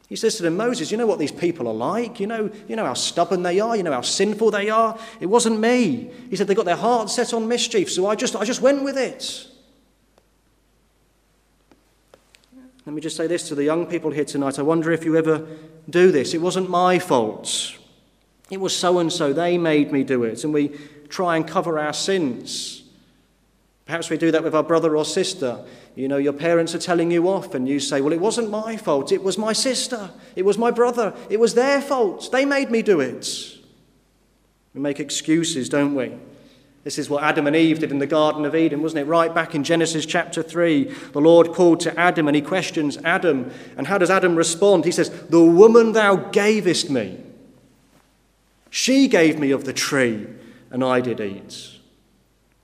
He 0.08 0.16
says 0.16 0.36
to 0.36 0.44
them, 0.44 0.56
Moses, 0.56 0.90
you 0.90 0.96
know 0.96 1.06
what 1.06 1.18
these 1.18 1.30
people 1.30 1.68
are 1.68 1.74
like? 1.74 2.18
You 2.18 2.26
know, 2.26 2.50
you 2.66 2.74
know 2.74 2.86
how 2.86 2.94
stubborn 2.94 3.42
they 3.42 3.60
are, 3.60 3.76
you 3.76 3.82
know 3.82 3.92
how 3.92 4.00
sinful 4.00 4.50
they 4.50 4.70
are. 4.70 4.98
It 5.20 5.26
wasn't 5.26 5.60
me. 5.60 6.10
He 6.30 6.36
said 6.36 6.46
they 6.46 6.54
got 6.54 6.64
their 6.64 6.74
hearts 6.74 7.14
set 7.14 7.34
on 7.34 7.48
mischief, 7.48 7.92
so 7.92 8.06
I 8.06 8.14
just, 8.14 8.34
I 8.34 8.44
just 8.44 8.62
went 8.62 8.82
with 8.82 8.96
it. 8.96 9.46
Let 12.84 12.94
me 12.94 13.00
just 13.00 13.16
say 13.16 13.26
this 13.26 13.48
to 13.48 13.54
the 13.54 13.64
young 13.64 13.86
people 13.86 14.10
here 14.10 14.24
tonight. 14.24 14.58
I 14.58 14.62
wonder 14.62 14.90
if 14.90 15.04
you 15.04 15.16
ever 15.16 15.46
do 15.88 16.10
this. 16.10 16.34
It 16.34 16.40
wasn't 16.40 16.68
my 16.68 16.98
fault. 16.98 17.76
It 18.50 18.60
was 18.60 18.76
so 18.76 18.98
and 18.98 19.12
so. 19.12 19.32
They 19.32 19.56
made 19.56 19.92
me 19.92 20.02
do 20.02 20.24
it. 20.24 20.42
And 20.42 20.52
we 20.52 20.68
try 21.08 21.36
and 21.36 21.46
cover 21.46 21.78
our 21.78 21.92
sins. 21.92 22.82
Perhaps 23.86 24.10
we 24.10 24.16
do 24.16 24.30
that 24.32 24.42
with 24.42 24.54
our 24.54 24.62
brother 24.62 24.96
or 24.96 25.04
sister. 25.04 25.64
You 25.94 26.08
know, 26.08 26.16
your 26.16 26.32
parents 26.32 26.74
are 26.74 26.78
telling 26.78 27.10
you 27.10 27.28
off, 27.28 27.54
and 27.54 27.68
you 27.68 27.78
say, 27.78 28.00
Well, 28.00 28.12
it 28.12 28.20
wasn't 28.20 28.50
my 28.50 28.76
fault. 28.76 29.12
It 29.12 29.22
was 29.22 29.36
my 29.36 29.52
sister. 29.52 30.10
It 30.34 30.44
was 30.44 30.58
my 30.58 30.70
brother. 30.70 31.14
It 31.28 31.38
was 31.38 31.54
their 31.54 31.80
fault. 31.82 32.32
They 32.32 32.44
made 32.44 32.70
me 32.70 32.82
do 32.82 33.00
it. 33.00 33.28
We 34.74 34.80
make 34.80 35.00
excuses, 35.00 35.68
don't 35.68 35.94
we? 35.94 36.14
This 36.84 36.98
is 36.98 37.08
what 37.08 37.22
Adam 37.22 37.46
and 37.46 37.54
Eve 37.54 37.78
did 37.78 37.92
in 37.92 38.00
the 38.00 38.06
Garden 38.06 38.44
of 38.44 38.56
Eden, 38.56 38.82
wasn't 38.82 39.02
it? 39.02 39.10
Right 39.10 39.32
back 39.32 39.54
in 39.54 39.62
Genesis 39.62 40.04
chapter 40.04 40.42
3, 40.42 40.84
the 41.12 41.20
Lord 41.20 41.52
called 41.52 41.78
to 41.80 41.98
Adam 41.98 42.26
and 42.26 42.34
he 42.34 42.42
questions 42.42 42.98
Adam. 43.04 43.52
And 43.76 43.86
how 43.86 43.98
does 43.98 44.10
Adam 44.10 44.34
respond? 44.34 44.84
He 44.84 44.90
says, 44.90 45.10
The 45.28 45.42
woman 45.42 45.92
thou 45.92 46.16
gavest 46.16 46.90
me, 46.90 47.18
she 48.68 49.06
gave 49.06 49.38
me 49.38 49.52
of 49.52 49.64
the 49.64 49.72
tree, 49.72 50.26
and 50.70 50.82
I 50.82 51.00
did 51.00 51.20
eat. 51.20 51.78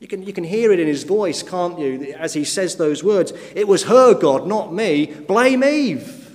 You 0.00 0.08
can, 0.08 0.22
you 0.22 0.32
can 0.32 0.44
hear 0.44 0.72
it 0.72 0.80
in 0.80 0.86
his 0.86 1.04
voice, 1.04 1.42
can't 1.42 1.78
you, 1.78 2.14
as 2.18 2.34
he 2.34 2.44
says 2.44 2.76
those 2.76 3.04
words. 3.04 3.32
It 3.54 3.66
was 3.66 3.84
her 3.84 4.14
God, 4.14 4.46
not 4.46 4.72
me. 4.72 5.06
Blame 5.06 5.62
Eve. 5.62 6.27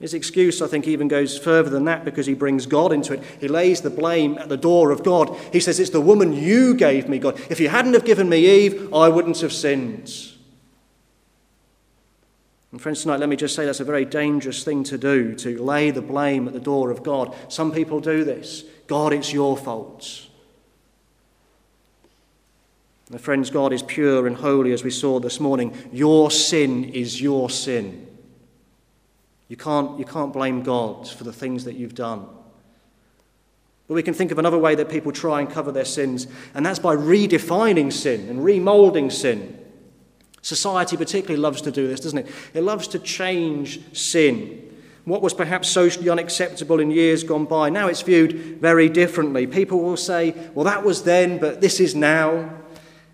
His 0.00 0.14
excuse, 0.14 0.62
I 0.62 0.66
think, 0.66 0.88
even 0.88 1.08
goes 1.08 1.38
further 1.38 1.68
than 1.68 1.84
that 1.84 2.06
because 2.06 2.24
he 2.24 2.32
brings 2.32 2.64
God 2.64 2.90
into 2.90 3.12
it. 3.12 3.22
He 3.38 3.48
lays 3.48 3.82
the 3.82 3.90
blame 3.90 4.38
at 4.38 4.48
the 4.48 4.56
door 4.56 4.90
of 4.90 5.04
God. 5.04 5.36
He 5.52 5.60
says, 5.60 5.78
It's 5.78 5.90
the 5.90 6.00
woman 6.00 6.32
you 6.32 6.74
gave 6.74 7.06
me, 7.06 7.18
God. 7.18 7.38
If 7.50 7.60
you 7.60 7.68
hadn't 7.68 7.92
have 7.92 8.06
given 8.06 8.28
me 8.28 8.64
Eve, 8.64 8.92
I 8.94 9.10
wouldn't 9.10 9.40
have 9.40 9.52
sinned. 9.52 10.10
And 12.72 12.80
friends, 12.80 13.02
tonight, 13.02 13.20
let 13.20 13.28
me 13.28 13.36
just 13.36 13.54
say 13.54 13.66
that's 13.66 13.80
a 13.80 13.84
very 13.84 14.06
dangerous 14.06 14.64
thing 14.64 14.84
to 14.84 14.96
do, 14.96 15.34
to 15.34 15.62
lay 15.62 15.90
the 15.90 16.00
blame 16.00 16.48
at 16.48 16.54
the 16.54 16.60
door 16.60 16.90
of 16.90 17.02
God. 17.02 17.36
Some 17.48 17.70
people 17.70 18.00
do 18.00 18.24
this. 18.24 18.64
God, 18.86 19.12
it's 19.12 19.34
your 19.34 19.56
fault. 19.56 20.28
And 23.10 23.20
friends, 23.20 23.50
God 23.50 23.72
is 23.72 23.82
pure 23.82 24.26
and 24.26 24.36
holy, 24.36 24.72
as 24.72 24.84
we 24.84 24.90
saw 24.90 25.20
this 25.20 25.40
morning. 25.40 25.76
Your 25.92 26.30
sin 26.30 26.84
is 26.84 27.20
your 27.20 27.50
sin. 27.50 28.06
You 29.50 29.56
can't, 29.56 29.98
you 29.98 30.04
can't 30.04 30.32
blame 30.32 30.62
God 30.62 31.08
for 31.08 31.24
the 31.24 31.32
things 31.32 31.64
that 31.64 31.74
you've 31.74 31.96
done. 31.96 32.24
But 33.88 33.94
we 33.94 34.02
can 34.04 34.14
think 34.14 34.30
of 34.30 34.38
another 34.38 34.56
way 34.56 34.76
that 34.76 34.88
people 34.88 35.10
try 35.10 35.40
and 35.40 35.50
cover 35.50 35.72
their 35.72 35.84
sins, 35.84 36.28
and 36.54 36.64
that's 36.64 36.78
by 36.78 36.94
redefining 36.94 37.92
sin 37.92 38.28
and 38.28 38.38
remolding 38.38 39.10
sin. 39.10 39.58
Society 40.40 40.96
particularly 40.96 41.40
loves 41.40 41.60
to 41.62 41.72
do 41.72 41.88
this, 41.88 41.98
doesn't 41.98 42.20
it? 42.20 42.28
It 42.54 42.60
loves 42.62 42.86
to 42.88 43.00
change 43.00 43.80
sin. 43.92 44.72
What 45.04 45.20
was 45.20 45.34
perhaps 45.34 45.68
socially 45.68 46.08
unacceptable 46.08 46.78
in 46.78 46.92
years 46.92 47.24
gone 47.24 47.46
by, 47.46 47.70
now 47.70 47.88
it's 47.88 48.02
viewed 48.02 48.60
very 48.60 48.88
differently. 48.88 49.48
People 49.48 49.80
will 49.80 49.96
say, 49.96 50.32
well, 50.54 50.64
that 50.66 50.84
was 50.84 51.02
then, 51.02 51.38
but 51.38 51.60
this 51.60 51.80
is 51.80 51.96
now. 51.96 52.56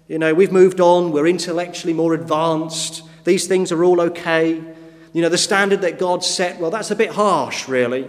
You 0.06 0.18
know, 0.18 0.34
we've 0.34 0.52
moved 0.52 0.80
on, 0.80 1.12
we're 1.12 1.28
intellectually 1.28 1.94
more 1.94 2.12
advanced, 2.12 3.04
these 3.24 3.46
things 3.46 3.72
are 3.72 3.82
all 3.82 4.02
okay. 4.02 4.75
You 5.16 5.23
know, 5.23 5.30
the 5.30 5.38
standard 5.38 5.80
that 5.80 5.99
God 5.99 6.23
set, 6.23 6.61
well, 6.61 6.70
that's 6.70 6.90
a 6.90 6.94
bit 6.94 7.08
harsh, 7.08 7.68
really. 7.68 8.06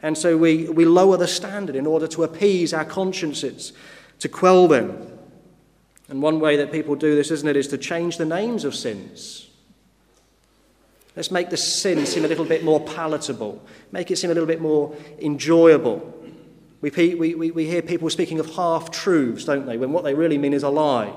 And 0.00 0.18
so 0.18 0.36
we, 0.36 0.68
we 0.68 0.84
lower 0.84 1.16
the 1.16 1.28
standard 1.28 1.76
in 1.76 1.86
order 1.86 2.08
to 2.08 2.24
appease 2.24 2.74
our 2.74 2.84
consciences, 2.84 3.72
to 4.18 4.28
quell 4.28 4.66
them. 4.66 5.06
And 6.08 6.20
one 6.20 6.40
way 6.40 6.56
that 6.56 6.72
people 6.72 6.96
do 6.96 7.14
this, 7.14 7.30
isn't 7.30 7.48
it, 7.48 7.56
is 7.56 7.68
to 7.68 7.78
change 7.78 8.16
the 8.16 8.24
names 8.24 8.64
of 8.64 8.74
sins. 8.74 9.50
Let's 11.14 11.30
make 11.30 11.48
the 11.48 11.56
sin 11.56 12.04
seem 12.06 12.24
a 12.24 12.28
little 12.28 12.44
bit 12.44 12.64
more 12.64 12.80
palatable, 12.80 13.62
make 13.92 14.10
it 14.10 14.16
seem 14.16 14.32
a 14.32 14.34
little 14.34 14.48
bit 14.48 14.60
more 14.60 14.92
enjoyable. 15.20 16.12
We, 16.80 16.90
we, 17.14 17.52
we 17.52 17.66
hear 17.66 17.82
people 17.82 18.10
speaking 18.10 18.40
of 18.40 18.52
half 18.56 18.90
truths, 18.90 19.44
don't 19.44 19.64
they, 19.64 19.76
when 19.76 19.92
what 19.92 20.02
they 20.02 20.14
really 20.14 20.38
mean 20.38 20.54
is 20.54 20.64
a 20.64 20.70
lie. 20.70 21.14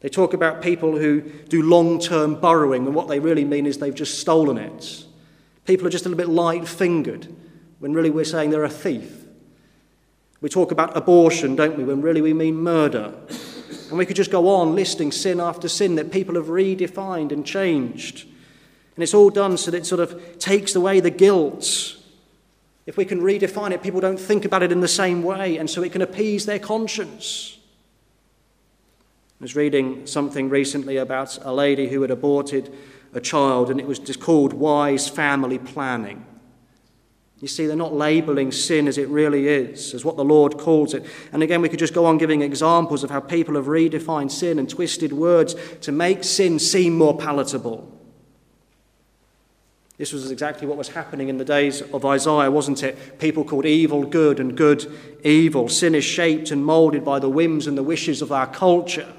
They 0.00 0.08
talk 0.08 0.32
about 0.32 0.62
people 0.62 0.96
who 0.96 1.20
do 1.20 1.62
long 1.62 1.98
term 1.98 2.36
borrowing, 2.36 2.86
and 2.86 2.94
what 2.94 3.08
they 3.08 3.18
really 3.18 3.44
mean 3.44 3.66
is 3.66 3.78
they've 3.78 3.94
just 3.94 4.20
stolen 4.20 4.56
it. 4.56 5.04
People 5.64 5.86
are 5.86 5.90
just 5.90 6.06
a 6.06 6.08
little 6.08 6.24
bit 6.24 6.32
light 6.32 6.68
fingered, 6.68 7.26
when 7.80 7.92
really 7.92 8.10
we're 8.10 8.24
saying 8.24 8.50
they're 8.50 8.64
a 8.64 8.70
thief. 8.70 9.24
We 10.40 10.48
talk 10.48 10.70
about 10.70 10.96
abortion, 10.96 11.56
don't 11.56 11.76
we, 11.76 11.84
when 11.84 12.00
really 12.00 12.22
we 12.22 12.32
mean 12.32 12.56
murder. 12.56 13.12
And 13.88 13.98
we 13.98 14.06
could 14.06 14.16
just 14.16 14.30
go 14.30 14.48
on 14.48 14.74
listing 14.74 15.10
sin 15.10 15.40
after 15.40 15.68
sin 15.68 15.96
that 15.96 16.12
people 16.12 16.36
have 16.36 16.46
redefined 16.46 17.32
and 17.32 17.44
changed. 17.44 18.26
And 18.94 19.02
it's 19.02 19.14
all 19.14 19.30
done 19.30 19.56
so 19.56 19.70
that 19.70 19.78
it 19.78 19.86
sort 19.86 20.00
of 20.00 20.38
takes 20.38 20.76
away 20.76 21.00
the 21.00 21.10
guilt. 21.10 21.96
If 22.86 22.96
we 22.96 23.04
can 23.04 23.20
redefine 23.20 23.72
it, 23.72 23.82
people 23.82 24.00
don't 24.00 24.18
think 24.18 24.44
about 24.44 24.62
it 24.62 24.70
in 24.70 24.80
the 24.80 24.88
same 24.88 25.22
way, 25.22 25.56
and 25.56 25.68
so 25.68 25.82
it 25.82 25.92
can 25.92 26.02
appease 26.02 26.46
their 26.46 26.58
conscience. 26.58 27.57
I 29.40 29.44
was 29.44 29.54
reading 29.54 30.04
something 30.04 30.48
recently 30.48 30.96
about 30.96 31.38
a 31.42 31.52
lady 31.52 31.88
who 31.88 32.02
had 32.02 32.10
aborted 32.10 32.74
a 33.14 33.20
child, 33.20 33.70
and 33.70 33.78
it 33.78 33.86
was 33.86 34.00
just 34.00 34.20
called 34.20 34.52
wise 34.52 35.08
family 35.08 35.58
planning. 35.58 36.26
You 37.40 37.46
see, 37.46 37.66
they're 37.66 37.76
not 37.76 37.94
labeling 37.94 38.50
sin 38.50 38.88
as 38.88 38.98
it 38.98 39.08
really 39.08 39.46
is, 39.46 39.94
as 39.94 40.04
what 40.04 40.16
the 40.16 40.24
Lord 40.24 40.58
calls 40.58 40.92
it. 40.92 41.06
And 41.32 41.40
again, 41.40 41.62
we 41.62 41.68
could 41.68 41.78
just 41.78 41.94
go 41.94 42.04
on 42.04 42.18
giving 42.18 42.42
examples 42.42 43.04
of 43.04 43.10
how 43.10 43.20
people 43.20 43.54
have 43.54 43.66
redefined 43.66 44.32
sin 44.32 44.58
and 44.58 44.68
twisted 44.68 45.12
words 45.12 45.54
to 45.82 45.92
make 45.92 46.24
sin 46.24 46.58
seem 46.58 46.98
more 46.98 47.16
palatable. 47.16 47.94
This 49.98 50.12
was 50.12 50.32
exactly 50.32 50.66
what 50.66 50.76
was 50.76 50.88
happening 50.88 51.28
in 51.28 51.38
the 51.38 51.44
days 51.44 51.80
of 51.80 52.04
Isaiah, 52.04 52.50
wasn't 52.50 52.82
it? 52.82 53.20
People 53.20 53.44
called 53.44 53.66
evil 53.66 54.04
good 54.04 54.40
and 54.40 54.56
good 54.56 54.92
evil. 55.22 55.68
Sin 55.68 55.94
is 55.94 56.04
shaped 56.04 56.50
and 56.50 56.64
molded 56.64 57.04
by 57.04 57.20
the 57.20 57.28
whims 57.28 57.68
and 57.68 57.78
the 57.78 57.84
wishes 57.84 58.20
of 58.20 58.32
our 58.32 58.46
culture. 58.48 59.12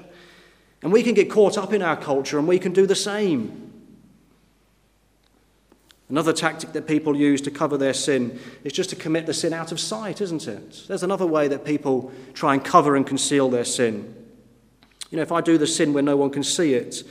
And 0.82 0.92
we 0.92 1.02
can 1.02 1.14
get 1.14 1.30
caught 1.30 1.58
up 1.58 1.72
in 1.72 1.82
our 1.82 1.96
culture 1.96 2.38
and 2.38 2.48
we 2.48 2.58
can 2.58 2.72
do 2.72 2.86
the 2.86 2.94
same. 2.94 3.70
Another 6.08 6.32
tactic 6.32 6.72
that 6.72 6.88
people 6.88 7.16
use 7.16 7.40
to 7.42 7.52
cover 7.52 7.76
their 7.76 7.94
sin 7.94 8.40
is 8.64 8.72
just 8.72 8.90
to 8.90 8.96
commit 8.96 9.26
the 9.26 9.34
sin 9.34 9.52
out 9.52 9.70
of 9.70 9.78
sight, 9.78 10.20
isn't 10.20 10.48
it? 10.48 10.84
There's 10.88 11.04
another 11.04 11.26
way 11.26 11.46
that 11.46 11.64
people 11.64 12.12
try 12.34 12.54
and 12.54 12.64
cover 12.64 12.96
and 12.96 13.06
conceal 13.06 13.48
their 13.48 13.64
sin. 13.64 14.12
You 15.10 15.16
know, 15.16 15.22
if 15.22 15.30
I 15.30 15.40
do 15.40 15.56
the 15.56 15.68
sin 15.68 15.92
where 15.92 16.02
no 16.02 16.16
one 16.16 16.30
can 16.30 16.42
see 16.42 16.74
it, 16.74 17.04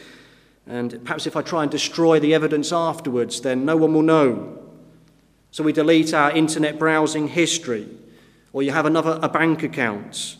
and 0.68 1.04
perhaps 1.06 1.28
if 1.28 1.38
I 1.38 1.42
try 1.42 1.64
and 1.64 1.72
destroy 1.72 2.20
the 2.20 2.34
evidence 2.34 2.74
afterwards, 2.74 3.40
then 3.40 3.64
no 3.64 3.78
one 3.78 3.94
will 3.94 4.02
know. 4.02 4.58
So 5.52 5.64
we 5.64 5.72
delete 5.72 6.14
our 6.14 6.32
internet 6.32 6.78
browsing 6.78 7.30
history, 7.30 7.88
or 8.52 8.64
you 8.64 8.72
have 8.72 8.86
another 8.86 9.18
a 9.24 9.30
bank 9.30 9.64
account, 9.64 10.36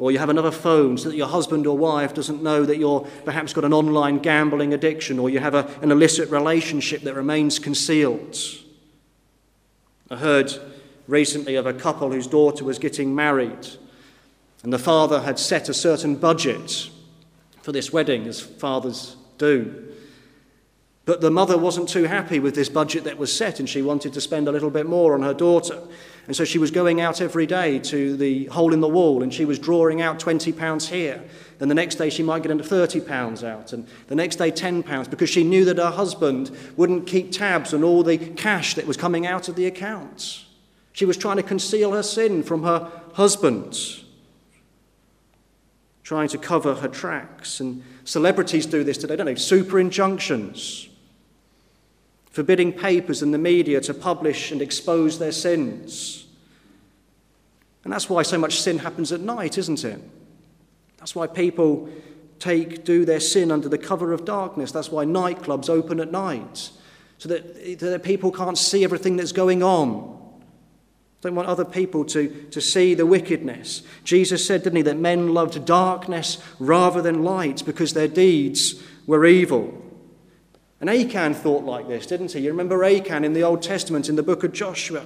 or 0.00 0.10
you 0.10 0.18
have 0.18 0.30
another 0.30 0.50
phone 0.50 0.96
so 0.96 1.10
that 1.10 1.16
your 1.16 1.26
husband 1.26 1.66
or 1.66 1.76
wife 1.76 2.14
doesn't 2.14 2.42
know 2.42 2.64
that 2.64 2.78
you're 2.78 3.02
perhaps 3.26 3.52
got 3.52 3.66
an 3.66 3.74
online 3.74 4.18
gambling 4.18 4.72
addiction 4.72 5.18
or 5.18 5.28
you 5.28 5.38
have 5.38 5.54
a, 5.54 5.68
an 5.82 5.92
illicit 5.92 6.30
relationship 6.30 7.02
that 7.02 7.14
remains 7.14 7.58
concealed. 7.58 8.34
I 10.10 10.16
heard 10.16 10.50
recently 11.06 11.54
of 11.54 11.66
a 11.66 11.74
couple 11.74 12.10
whose 12.10 12.26
daughter 12.26 12.64
was 12.64 12.78
getting 12.78 13.14
married, 13.14 13.68
and 14.62 14.72
the 14.72 14.78
father 14.78 15.20
had 15.20 15.38
set 15.38 15.68
a 15.68 15.74
certain 15.74 16.16
budget 16.16 16.88
for 17.60 17.72
this 17.72 17.92
wedding, 17.92 18.26
as 18.26 18.40
fathers 18.40 19.16
do. 19.36 19.92
But 21.04 21.20
the 21.20 21.30
mother 21.30 21.58
wasn't 21.58 21.90
too 21.90 22.04
happy 22.04 22.40
with 22.40 22.54
this 22.54 22.70
budget 22.70 23.04
that 23.04 23.18
was 23.18 23.36
set, 23.36 23.60
and 23.60 23.68
she 23.68 23.82
wanted 23.82 24.14
to 24.14 24.20
spend 24.20 24.48
a 24.48 24.52
little 24.52 24.70
bit 24.70 24.86
more 24.86 25.12
on 25.12 25.22
her 25.22 25.34
daughter. 25.34 25.78
And 26.30 26.36
so 26.36 26.44
she 26.44 26.58
was 26.58 26.70
going 26.70 27.00
out 27.00 27.20
every 27.20 27.44
day 27.44 27.80
to 27.80 28.16
the 28.16 28.44
hole 28.44 28.72
in 28.72 28.78
the 28.78 28.88
wall, 28.88 29.24
and 29.24 29.34
she 29.34 29.44
was 29.44 29.58
drawing 29.58 30.00
out 30.00 30.20
£20 30.20 30.86
here. 30.86 31.24
Then 31.58 31.68
the 31.68 31.74
next 31.74 31.96
day 31.96 32.08
she 32.08 32.22
might 32.22 32.44
get 32.44 32.52
into 32.52 32.62
£30 32.62 33.42
out, 33.42 33.72
and 33.72 33.84
the 34.06 34.14
next 34.14 34.36
day 34.36 34.52
£10, 34.52 35.10
because 35.10 35.28
she 35.28 35.42
knew 35.42 35.64
that 35.64 35.78
her 35.78 35.90
husband 35.90 36.56
wouldn't 36.76 37.08
keep 37.08 37.32
tabs 37.32 37.74
on 37.74 37.82
all 37.82 38.04
the 38.04 38.16
cash 38.16 38.74
that 38.74 38.86
was 38.86 38.96
coming 38.96 39.26
out 39.26 39.48
of 39.48 39.56
the 39.56 39.66
accounts. 39.66 40.44
She 40.92 41.04
was 41.04 41.16
trying 41.16 41.38
to 41.38 41.42
conceal 41.42 41.90
her 41.94 42.02
sin 42.04 42.44
from 42.44 42.62
her 42.62 42.92
husband, 43.14 43.76
trying 46.04 46.28
to 46.28 46.38
cover 46.38 46.76
her 46.76 46.86
tracks. 46.86 47.58
And 47.58 47.82
celebrities 48.04 48.66
do 48.66 48.84
this 48.84 48.98
today, 48.98 49.16
don't 49.16 49.26
they? 49.26 49.34
Super 49.34 49.80
injunctions 49.80 50.89
forbidding 52.30 52.72
papers 52.72 53.22
and 53.22 53.34
the 53.34 53.38
media 53.38 53.80
to 53.82 53.94
publish 53.94 54.50
and 54.50 54.62
expose 54.62 55.18
their 55.18 55.32
sins. 55.32 56.26
And 57.84 57.92
that's 57.92 58.08
why 58.08 58.22
so 58.22 58.38
much 58.38 58.60
sin 58.60 58.78
happens 58.78 59.12
at 59.12 59.20
night, 59.20 59.58
isn't 59.58 59.84
it? 59.84 60.00
That's 60.98 61.14
why 61.14 61.26
people 61.26 61.88
take 62.38 62.84
do 62.84 63.04
their 63.04 63.20
sin 63.20 63.50
under 63.50 63.68
the 63.68 63.78
cover 63.78 64.12
of 64.12 64.24
darkness. 64.24 64.72
That's 64.72 64.90
why 64.90 65.04
nightclubs 65.04 65.68
open 65.68 66.00
at 66.00 66.10
night, 66.10 66.70
so 67.18 67.28
that, 67.28 67.78
that 67.80 68.02
people 68.02 68.32
can't 68.32 68.58
see 68.58 68.84
everything 68.84 69.16
that's 69.16 69.32
going 69.32 69.62
on. 69.62 70.18
Don't 71.20 71.34
want 71.34 71.48
other 71.48 71.66
people 71.66 72.04
to, 72.06 72.28
to 72.50 72.60
see 72.62 72.94
the 72.94 73.04
wickedness. 73.04 73.82
Jesus 74.04 74.46
said, 74.46 74.62
didn't 74.62 74.78
he, 74.78 74.82
that 74.82 74.96
men 74.96 75.34
loved 75.34 75.66
darkness 75.66 76.38
rather 76.58 77.02
than 77.02 77.24
light 77.24 77.62
because 77.66 77.92
their 77.92 78.08
deeds 78.08 78.82
were 79.06 79.26
evil. 79.26 79.79
And 80.80 80.88
Achan 80.88 81.34
thought 81.34 81.64
like 81.64 81.88
this, 81.88 82.06
didn't 82.06 82.32
he? 82.32 82.40
You 82.40 82.50
remember 82.50 82.82
Achan 82.82 83.24
in 83.24 83.34
the 83.34 83.42
Old 83.42 83.62
Testament 83.62 84.08
in 84.08 84.16
the 84.16 84.22
book 84.22 84.44
of 84.44 84.52
Joshua, 84.52 85.04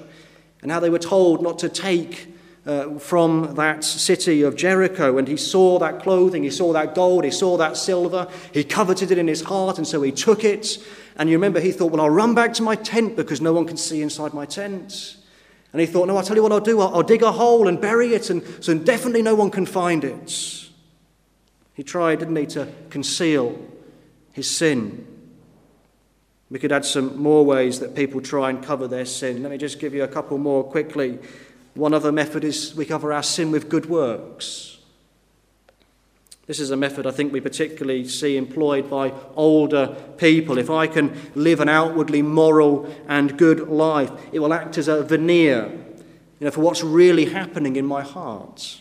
and 0.62 0.70
how 0.70 0.80
they 0.80 0.90
were 0.90 0.98
told 0.98 1.42
not 1.42 1.58
to 1.58 1.68
take 1.68 2.28
uh, 2.64 2.98
from 2.98 3.54
that 3.56 3.84
city 3.84 4.42
of 4.42 4.56
Jericho. 4.56 5.18
And 5.18 5.28
he 5.28 5.36
saw 5.36 5.78
that 5.80 6.00
clothing, 6.00 6.44
he 6.44 6.50
saw 6.50 6.72
that 6.72 6.94
gold, 6.94 7.24
he 7.24 7.30
saw 7.30 7.56
that 7.58 7.76
silver, 7.76 8.28
he 8.52 8.64
coveted 8.64 9.10
it 9.10 9.18
in 9.18 9.28
his 9.28 9.42
heart, 9.42 9.76
and 9.78 9.86
so 9.86 10.00
he 10.00 10.12
took 10.12 10.44
it. 10.44 10.78
And 11.16 11.28
you 11.28 11.36
remember 11.36 11.60
he 11.60 11.72
thought, 11.72 11.92
well, 11.92 12.00
I'll 12.00 12.10
run 12.10 12.34
back 12.34 12.54
to 12.54 12.62
my 12.62 12.76
tent 12.76 13.16
because 13.16 13.40
no 13.40 13.52
one 13.52 13.66
can 13.66 13.76
see 13.76 14.00
inside 14.00 14.32
my 14.32 14.46
tent. 14.46 15.16
And 15.72 15.80
he 15.80 15.86
thought, 15.86 16.06
no, 16.06 16.16
I'll 16.16 16.22
tell 16.22 16.36
you 16.36 16.42
what 16.42 16.52
I'll 16.52 16.60
do. 16.60 16.80
I'll, 16.80 16.94
I'll 16.94 17.02
dig 17.02 17.22
a 17.22 17.32
hole 17.32 17.66
and 17.66 17.80
bury 17.80 18.14
it, 18.14 18.30
and 18.30 18.42
so 18.64 18.78
definitely 18.78 19.22
no 19.22 19.34
one 19.34 19.50
can 19.50 19.66
find 19.66 20.04
it. 20.04 20.70
He 21.74 21.82
tried, 21.82 22.20
didn't 22.20 22.36
he, 22.36 22.46
to 22.46 22.68
conceal 22.90 23.60
his 24.32 24.48
sin. 24.48 25.13
We 26.54 26.60
could 26.60 26.70
add 26.70 26.84
some 26.84 27.20
more 27.20 27.44
ways 27.44 27.80
that 27.80 27.96
people 27.96 28.20
try 28.20 28.48
and 28.48 28.62
cover 28.62 28.86
their 28.86 29.06
sin. 29.06 29.42
Let 29.42 29.50
me 29.50 29.58
just 29.58 29.80
give 29.80 29.92
you 29.92 30.04
a 30.04 30.08
couple 30.08 30.38
more 30.38 30.62
quickly. 30.62 31.18
One 31.74 31.92
other 31.92 32.12
method 32.12 32.44
is 32.44 32.76
we 32.76 32.86
cover 32.86 33.12
our 33.12 33.24
sin 33.24 33.50
with 33.50 33.68
good 33.68 33.86
works. 33.86 34.78
This 36.46 36.60
is 36.60 36.70
a 36.70 36.76
method 36.76 37.08
I 37.08 37.10
think 37.10 37.32
we 37.32 37.40
particularly 37.40 38.06
see 38.06 38.36
employed 38.36 38.88
by 38.88 39.12
older 39.34 39.96
people. 40.16 40.56
If 40.56 40.70
I 40.70 40.86
can 40.86 41.18
live 41.34 41.58
an 41.58 41.68
outwardly 41.68 42.22
moral 42.22 42.88
and 43.08 43.36
good 43.36 43.68
life, 43.68 44.12
it 44.30 44.38
will 44.38 44.54
act 44.54 44.78
as 44.78 44.86
a 44.86 45.02
veneer 45.02 45.72
you 46.38 46.44
know, 46.44 46.52
for 46.52 46.60
what's 46.60 46.84
really 46.84 47.24
happening 47.24 47.74
in 47.74 47.84
my 47.84 48.02
heart. 48.02 48.80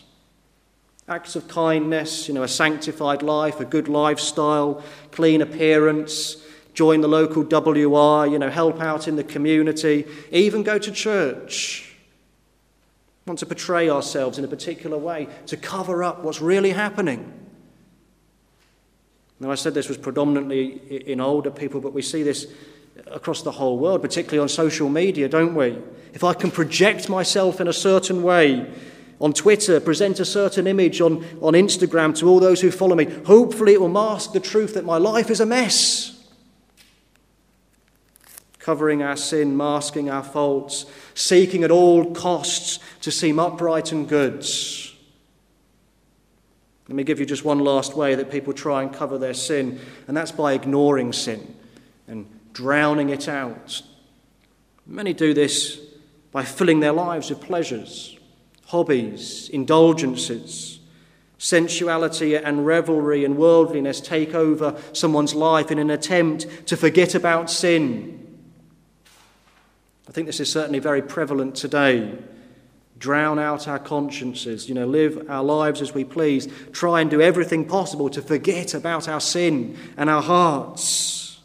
Acts 1.08 1.34
of 1.34 1.48
kindness, 1.48 2.28
you 2.28 2.34
know, 2.34 2.44
a 2.44 2.48
sanctified 2.48 3.24
life, 3.24 3.58
a 3.58 3.64
good 3.64 3.88
lifestyle, 3.88 4.80
clean 5.10 5.42
appearance, 5.42 6.36
join 6.74 7.00
the 7.00 7.08
local 7.08 7.42
WI, 7.42 8.26
you 8.26 8.38
know, 8.38 8.50
help 8.50 8.80
out 8.80 9.08
in 9.08 9.16
the 9.16 9.24
community, 9.24 10.06
even 10.30 10.62
go 10.62 10.78
to 10.78 10.90
church. 10.92 11.94
Want 13.26 13.38
to 13.38 13.46
portray 13.46 13.88
ourselves 13.88 14.38
in 14.38 14.44
a 14.44 14.48
particular 14.48 14.98
way 14.98 15.28
to 15.46 15.56
cover 15.56 16.04
up 16.04 16.22
what's 16.22 16.42
really 16.42 16.72
happening. 16.72 17.32
Now, 19.40 19.50
I 19.50 19.54
said 19.54 19.74
this 19.74 19.88
was 19.88 19.96
predominantly 19.98 21.10
in 21.10 21.20
older 21.20 21.50
people, 21.50 21.80
but 21.80 21.92
we 21.92 22.02
see 22.02 22.22
this 22.22 22.46
across 23.06 23.42
the 23.42 23.52
whole 23.52 23.78
world, 23.78 24.02
particularly 24.02 24.40
on 24.40 24.48
social 24.48 24.88
media, 24.88 25.28
don't 25.28 25.54
we? 25.54 25.78
If 26.12 26.22
I 26.22 26.34
can 26.34 26.50
project 26.50 27.08
myself 27.08 27.60
in 27.60 27.68
a 27.68 27.72
certain 27.72 28.22
way 28.22 28.72
on 29.20 29.32
Twitter, 29.32 29.80
present 29.80 30.20
a 30.20 30.24
certain 30.24 30.66
image 30.66 31.00
on, 31.00 31.24
on 31.40 31.54
Instagram 31.54 32.16
to 32.18 32.28
all 32.28 32.40
those 32.40 32.60
who 32.60 32.70
follow 32.70 32.94
me, 32.94 33.04
hopefully 33.04 33.72
it 33.72 33.80
will 33.80 33.88
mask 33.88 34.32
the 34.32 34.40
truth 34.40 34.74
that 34.74 34.84
my 34.84 34.98
life 34.98 35.30
is 35.30 35.40
a 35.40 35.46
mess. 35.46 36.13
Covering 38.64 39.02
our 39.02 39.16
sin, 39.16 39.58
masking 39.58 40.08
our 40.08 40.22
faults, 40.22 40.86
seeking 41.12 41.64
at 41.64 41.70
all 41.70 42.14
costs 42.14 42.78
to 43.02 43.10
seem 43.10 43.38
upright 43.38 43.92
and 43.92 44.08
good. 44.08 44.42
Let 46.88 46.96
me 46.96 47.04
give 47.04 47.20
you 47.20 47.26
just 47.26 47.44
one 47.44 47.58
last 47.58 47.94
way 47.94 48.14
that 48.14 48.30
people 48.30 48.54
try 48.54 48.82
and 48.82 48.90
cover 48.90 49.18
their 49.18 49.34
sin, 49.34 49.78
and 50.08 50.16
that's 50.16 50.32
by 50.32 50.54
ignoring 50.54 51.12
sin 51.12 51.54
and 52.08 52.26
drowning 52.54 53.10
it 53.10 53.28
out. 53.28 53.82
Many 54.86 55.12
do 55.12 55.34
this 55.34 55.78
by 56.32 56.42
filling 56.42 56.80
their 56.80 56.92
lives 56.92 57.28
with 57.28 57.42
pleasures, 57.42 58.18
hobbies, 58.68 59.50
indulgences. 59.50 60.80
Sensuality 61.36 62.34
and 62.34 62.64
revelry 62.64 63.26
and 63.26 63.36
worldliness 63.36 64.00
take 64.00 64.34
over 64.34 64.80
someone's 64.94 65.34
life 65.34 65.70
in 65.70 65.78
an 65.78 65.90
attempt 65.90 66.66
to 66.66 66.78
forget 66.78 67.14
about 67.14 67.50
sin. 67.50 68.23
I 70.14 70.16
think 70.16 70.28
this 70.28 70.38
is 70.38 70.52
certainly 70.52 70.78
very 70.78 71.02
prevalent 71.02 71.56
today 71.56 72.16
drown 73.00 73.36
out 73.40 73.66
our 73.66 73.80
consciences, 73.80 74.68
you 74.68 74.74
know, 74.76 74.86
live 74.86 75.28
our 75.28 75.42
lives 75.42 75.82
as 75.82 75.92
we 75.92 76.04
please, 76.04 76.46
try 76.70 77.00
and 77.00 77.10
do 77.10 77.20
everything 77.20 77.64
possible 77.64 78.08
to 78.08 78.22
forget 78.22 78.74
about 78.74 79.08
our 79.08 79.20
sin 79.20 79.76
and 79.96 80.08
our 80.08 80.22
hearts. 80.22 81.40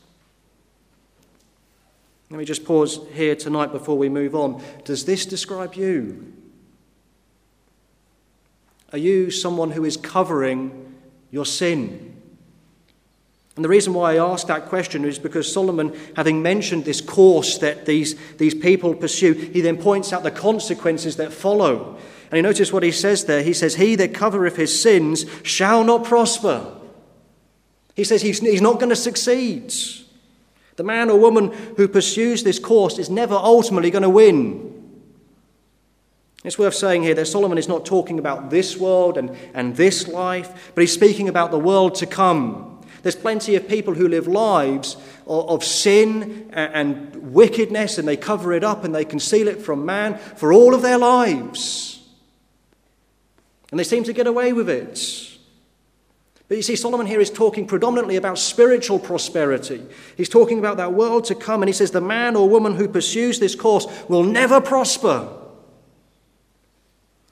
Let 2.30 2.38
me 2.38 2.46
just 2.46 2.64
pause 2.64 3.00
here 3.14 3.36
tonight 3.36 3.72
before 3.72 3.98
we 3.98 4.08
move 4.08 4.36
on. 4.36 4.64
Does 4.86 5.04
this 5.04 5.26
describe 5.26 5.74
you? 5.74 6.32
Are 8.92 9.00
you 9.00 9.32
someone 9.32 9.72
who 9.72 9.84
is 9.84 9.98
covering 9.98 10.94
your 11.32 11.48
sin? 11.48 12.09
And 13.60 13.66
the 13.66 13.70
reason 13.70 13.94
why 13.94 14.14
I 14.14 14.26
ask 14.26 14.48
that 14.48 14.68
question 14.68 15.04
is 15.04 15.20
because 15.20 15.52
Solomon, 15.52 15.94
having 16.16 16.42
mentioned 16.42 16.86
this 16.86 17.02
course 17.02 17.58
that 17.58 17.86
these, 17.86 18.16
these 18.38 18.56
people 18.56 18.96
pursue, 18.96 19.34
he 19.34 19.60
then 19.60 19.76
points 19.76 20.14
out 20.14 20.24
the 20.24 20.32
consequences 20.32 21.18
that 21.18 21.34
follow. 21.34 21.98
And 22.32 22.38
you 22.38 22.42
notice 22.42 22.72
what 22.72 22.84
he 22.84 22.94
says 22.94 23.26
there. 23.26 23.44
He 23.44 23.52
says, 23.52 23.76
He 23.76 23.96
that 23.98 24.14
covereth 24.14 24.56
his 24.56 24.82
sins 24.82 25.26
shall 25.44 25.84
not 25.84 26.06
prosper. 26.06 26.74
He 27.98 28.06
says 28.06 28.22
he's, 28.22 28.40
he's 28.40 28.62
not 28.62 28.80
going 28.80 28.92
to 28.92 28.96
succeed. 28.96 29.74
The 30.78 30.86
man 30.86 31.10
or 31.10 31.20
woman 31.20 31.52
who 31.76 31.90
pursues 31.90 32.44
this 32.44 32.60
course 32.60 32.98
is 32.98 33.10
never 33.10 33.36
ultimately 33.36 33.92
going 33.92 34.04
to 34.04 34.10
win. 34.10 35.02
It's 36.46 36.58
worth 36.58 36.76
saying 36.76 37.04
here 37.04 37.16
that 37.16 37.26
Solomon 37.26 37.58
is 37.58 37.68
not 37.68 37.86
talking 37.86 38.20
about 38.20 38.52
this 38.52 38.78
world 38.78 39.18
and, 39.18 39.36
and 39.54 39.76
this 39.76 40.08
life, 40.08 40.72
but 40.74 40.80
he's 40.80 40.94
speaking 40.94 41.28
about 41.28 41.52
the 41.52 41.60
world 41.60 41.96
to 41.96 42.06
come. 42.06 42.79
There's 43.02 43.16
plenty 43.16 43.56
of 43.56 43.68
people 43.68 43.94
who 43.94 44.08
live 44.08 44.28
lives 44.28 44.98
of 45.28 45.64
sin 45.64 46.50
and 46.54 47.34
wickedness 47.34 47.98
and 47.98 48.08
they 48.08 48.18
cover 48.18 48.54
it 48.54 48.64
up 48.64 48.84
and 48.84 48.94
they 48.94 49.06
conceal 49.06 49.48
it 49.48 49.62
from 49.62 49.86
man 49.86 50.18
for 50.18 50.52
all 50.52 50.74
of 50.74 50.82
their 50.82 50.98
lives. 50.98 52.08
And 53.72 53.80
they 53.80 53.84
seem 53.84 54.04
to 54.06 54.14
get 54.14 54.28
away 54.28 54.54
with 54.54 54.70
it. 54.70 55.30
But 56.48 56.58
you 56.58 56.64
see, 56.64 56.76
Solomon 56.76 57.06
here 57.06 57.20
is 57.20 57.30
talking 57.30 57.68
predominantly 57.68 58.16
about 58.16 58.40
spiritual 58.40 58.98
prosperity. 58.98 59.86
He's 60.18 60.30
talking 60.30 60.58
about 60.58 60.78
that 60.78 60.94
world 60.94 61.26
to 61.26 61.36
come, 61.36 61.62
and 61.62 61.70
he 61.70 61.74
says 61.74 61.92
the 61.92 62.02
man 62.02 62.36
or 62.36 62.50
woman 62.50 62.76
who 62.76 62.88
pursues 62.88 63.40
this 63.40 63.54
course 63.54 63.86
will 64.10 64.24
never 64.24 64.60
prosper. 64.60 65.30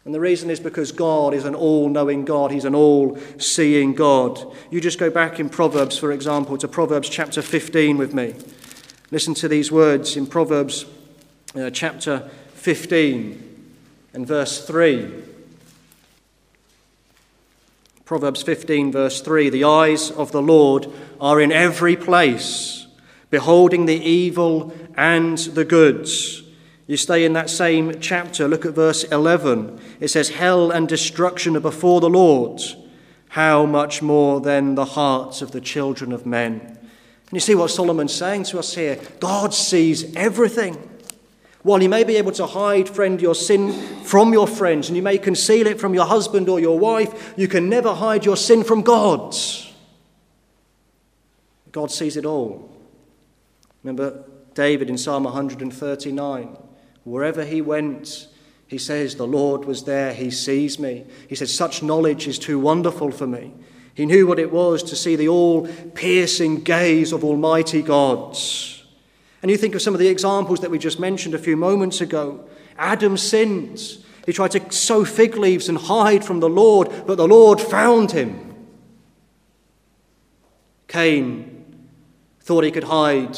And 0.08 0.16
the 0.16 0.22
reason 0.22 0.50
is 0.50 0.62
because 0.62 0.94
God 0.94 1.34
is 1.34 1.44
an 1.44 1.54
all 1.54 1.90
knowing 1.90 2.24
God, 2.24 2.50
He's 2.50 2.64
an 2.64 2.74
all 2.74 3.20
seeing 3.40 3.94
God. 3.94 4.42
You 4.72 4.80
just 4.80 5.00
go 5.00 5.10
back 5.10 5.38
in 5.38 5.50
Proverbs, 5.50 5.98
for 5.98 6.14
example, 6.14 6.58
to 6.60 6.68
Proverbs 6.70 7.10
chapter 7.10 7.42
15 7.42 7.98
with 7.98 8.14
me. 8.14 8.34
Listen 9.12 9.34
to 9.34 9.50
these 9.50 9.70
words 9.70 10.16
in 10.16 10.26
Proverbs 10.26 10.86
uh, 11.58 11.72
chapter 11.72 12.30
15 12.54 13.74
and 14.14 14.26
verse 14.26 14.66
3. 14.66 15.12
Proverbs 18.06 18.42
15, 18.44 18.94
verse 18.94 19.20
3 19.20 19.50
The 19.50 19.66
eyes 19.66 20.10
of 20.12 20.32
the 20.32 20.42
Lord 20.42 20.88
are 21.20 21.42
in 21.42 21.52
every 21.52 21.98
place, 21.98 22.88
beholding 23.30 23.88
the 23.88 24.02
evil 24.02 24.74
and 24.96 25.38
the 25.38 25.66
goods. 25.66 26.47
You 26.88 26.96
stay 26.96 27.26
in 27.26 27.34
that 27.34 27.50
same 27.50 28.00
chapter, 28.00 28.48
look 28.48 28.66
at 28.66 28.74
verse 28.74 29.04
11. 29.04 29.80
It 30.00 30.08
says, 30.08 30.30
Hell 30.30 30.72
and 30.72 30.88
destruction 30.88 31.58
are 31.58 31.62
before 31.62 32.00
the 32.00 32.10
Lord. 32.10 32.62
How 33.30 33.66
much 33.66 34.02
more 34.02 34.40
then 34.40 34.76
the 34.76 34.86
hearts 34.86 35.42
of 35.42 35.52
the 35.52 35.60
children 35.60 36.14
of 36.14 36.26
men? 36.26 36.62
And 36.62 37.34
you 37.34 37.42
see 37.42 37.56
what 37.56 37.72
Solomon's 37.72 38.14
saying 38.14 38.46
to 38.46 38.60
us 38.60 38.74
here? 38.74 38.98
God 39.20 39.54
sees 39.54 40.16
everything. 40.16 40.78
While 41.62 41.84
you 41.84 41.90
may 41.90 42.06
be 42.06 42.16
able 42.16 42.32
to 42.32 42.46
hide, 42.46 42.88
friend, 42.88 43.22
your 43.22 43.36
sin 43.36 43.74
from 44.06 44.32
your 44.32 44.48
friends, 44.48 44.88
and 44.88 44.96
you 44.96 45.04
may 45.04 45.18
conceal 45.18 45.68
it 45.68 45.82
from 45.82 45.94
your 45.94 46.06
husband 46.06 46.48
or 46.48 46.62
your 46.62 46.80
wife, 46.80 47.34
you 47.36 47.50
can 47.50 47.68
never 47.68 47.94
hide 47.94 48.24
your 48.24 48.38
sin 48.38 48.64
from 48.64 48.82
God. 48.82 49.36
God 51.74 51.92
sees 51.92 52.16
it 52.16 52.26
all. 52.26 52.74
Remember 53.84 54.24
David 54.54 54.90
in 54.90 54.98
Psalm 54.98 55.26
139. 55.26 56.58
Wherever 57.08 57.46
he 57.46 57.62
went, 57.62 58.28
he 58.68 58.78
says, 58.78 59.16
The 59.16 59.26
Lord 59.26 59.64
was 59.64 59.86
there, 59.86 60.14
he 60.14 60.30
sees 60.30 60.78
me. 60.78 61.06
He 61.30 61.36
says, 61.36 61.56
Such 61.56 61.82
knowledge 61.82 62.28
is 62.28 62.38
too 62.38 62.60
wonderful 62.60 63.12
for 63.12 63.26
me. 63.26 63.54
He 63.94 64.06
knew 64.06 64.28
what 64.28 64.40
it 64.40 64.52
was 64.52 64.84
to 64.84 64.96
see 64.98 65.16
the 65.16 65.30
all 65.30 65.68
piercing 65.96 66.64
gaze 66.64 67.14
of 67.14 67.24
Almighty 67.24 67.82
God. 67.82 68.38
And 69.42 69.50
you 69.50 69.56
think 69.56 69.74
of 69.74 69.82
some 69.82 69.94
of 69.94 70.02
the 70.02 70.10
examples 70.10 70.60
that 70.60 70.70
we 70.70 70.78
just 70.78 71.00
mentioned 71.00 71.34
a 71.34 71.40
few 71.40 71.56
moments 71.56 72.02
ago. 72.02 72.46
Adam 72.78 73.16
sinned. 73.16 73.82
He 74.26 74.34
tried 74.34 74.52
to 74.52 74.72
sew 74.74 75.06
fig 75.06 75.38
leaves 75.38 75.70
and 75.70 75.78
hide 75.78 76.26
from 76.26 76.42
the 76.42 76.50
Lord, 76.50 76.92
but 77.08 77.16
the 77.16 77.28
Lord 77.28 77.62
found 77.62 78.12
him. 78.12 78.54
Cain 80.90 81.86
thought 82.42 82.66
he 82.66 82.72
could 82.72 82.84
hide 82.84 83.38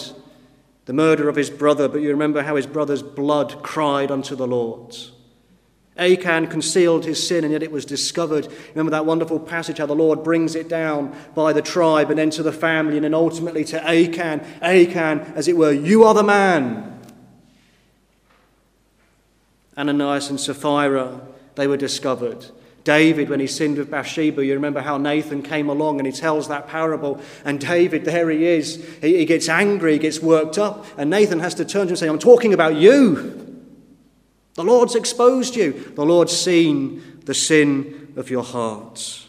the 0.89 0.93
murder 0.93 1.29
of 1.29 1.35
his 1.35 1.51
brother, 1.51 1.87
but 1.87 2.01
you 2.01 2.09
remember 2.09 2.41
how 2.41 2.55
his 2.55 2.65
brother's 2.65 3.03
blood 3.03 3.61
cried 3.61 4.09
unto 4.09 4.35
the 4.35 4.47
Lord. 4.47 4.97
Achan 5.97 6.47
concealed 6.47 7.05
his 7.05 7.27
sin, 7.27 7.43
and 7.43 7.53
yet 7.53 7.61
it 7.61 7.71
was 7.71 7.85
discovered. 7.85 8.47
Remember 8.69 8.89
that 8.89 9.05
wonderful 9.05 9.39
passage 9.39 9.77
how 9.77 9.85
the 9.85 9.93
Lord 9.93 10.23
brings 10.23 10.55
it 10.55 10.67
down 10.67 11.15
by 11.35 11.53
the 11.53 11.61
tribe 11.61 12.09
and 12.09 12.17
then 12.17 12.31
to 12.31 12.41
the 12.41 12.51
family, 12.51 12.95
and 12.95 13.03
then 13.03 13.13
ultimately 13.13 13.63
to 13.65 13.79
Achan. 13.87 14.41
Achan, 14.63 15.19
as 15.35 15.47
it 15.47 15.55
were, 15.55 15.71
you 15.71 16.05
are 16.05 16.15
the 16.15 16.23
man. 16.23 16.99
Ananias 19.77 20.31
and 20.31 20.39
Sapphira, 20.39 21.21
they 21.53 21.67
were 21.67 21.77
discovered. 21.77 22.47
David, 22.83 23.29
when 23.29 23.39
he 23.39 23.47
sinned 23.47 23.77
with 23.77 23.91
Bathsheba, 23.91 24.45
you 24.45 24.53
remember 24.53 24.81
how 24.81 24.97
Nathan 24.97 25.41
came 25.41 25.69
along 25.69 25.99
and 25.99 26.07
he 26.07 26.13
tells 26.13 26.47
that 26.47 26.67
parable. 26.67 27.19
And 27.43 27.59
David, 27.59 28.05
there 28.05 28.29
he 28.29 28.45
is. 28.45 28.83
He, 29.01 29.17
he 29.17 29.25
gets 29.25 29.49
angry, 29.49 29.93
he 29.93 29.99
gets 29.99 30.21
worked 30.21 30.57
up. 30.57 30.85
And 30.97 31.09
Nathan 31.09 31.39
has 31.39 31.55
to 31.55 31.65
turn 31.65 31.81
to 31.81 31.87
him 31.87 31.89
and 31.89 31.99
say, 31.99 32.07
I'm 32.07 32.19
talking 32.19 32.53
about 32.53 32.75
you. 32.75 33.45
The 34.55 34.63
Lord's 34.63 34.95
exposed 34.95 35.55
you. 35.55 35.71
The 35.95 36.05
Lord's 36.05 36.35
seen 36.35 37.21
the 37.25 37.33
sin 37.33 38.13
of 38.15 38.29
your 38.29 38.43
hearts. 38.43 39.27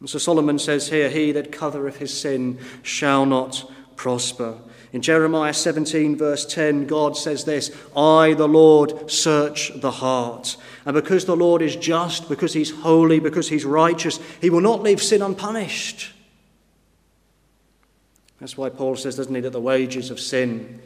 And 0.00 0.10
so 0.10 0.18
Solomon 0.18 0.58
says 0.58 0.88
here, 0.88 1.08
He 1.08 1.32
that 1.32 1.52
covereth 1.52 1.98
his 1.98 2.18
sin 2.18 2.58
shall 2.82 3.24
not 3.24 3.70
prosper. 3.96 4.58
In 4.92 5.00
Jeremiah 5.00 5.54
17, 5.54 6.16
verse 6.16 6.44
10, 6.44 6.86
God 6.86 7.16
says 7.16 7.44
this 7.44 7.70
I, 7.96 8.34
the 8.34 8.48
Lord, 8.48 9.10
search 9.10 9.72
the 9.74 9.90
heart. 9.90 10.56
And 10.84 10.94
because 10.94 11.24
the 11.24 11.36
Lord 11.36 11.62
is 11.62 11.76
just, 11.76 12.28
because 12.28 12.52
he's 12.52 12.70
holy, 12.70 13.18
because 13.18 13.48
he's 13.48 13.64
righteous, 13.64 14.20
he 14.40 14.50
will 14.50 14.60
not 14.60 14.82
leave 14.82 15.02
sin 15.02 15.22
unpunished. 15.22 16.12
That's 18.38 18.56
why 18.56 18.68
Paul 18.68 18.96
says, 18.96 19.16
doesn't 19.16 19.34
he, 19.34 19.40
that 19.40 19.50
the 19.50 19.60
wages 19.60 20.10
of 20.10 20.20
sin 20.20 20.80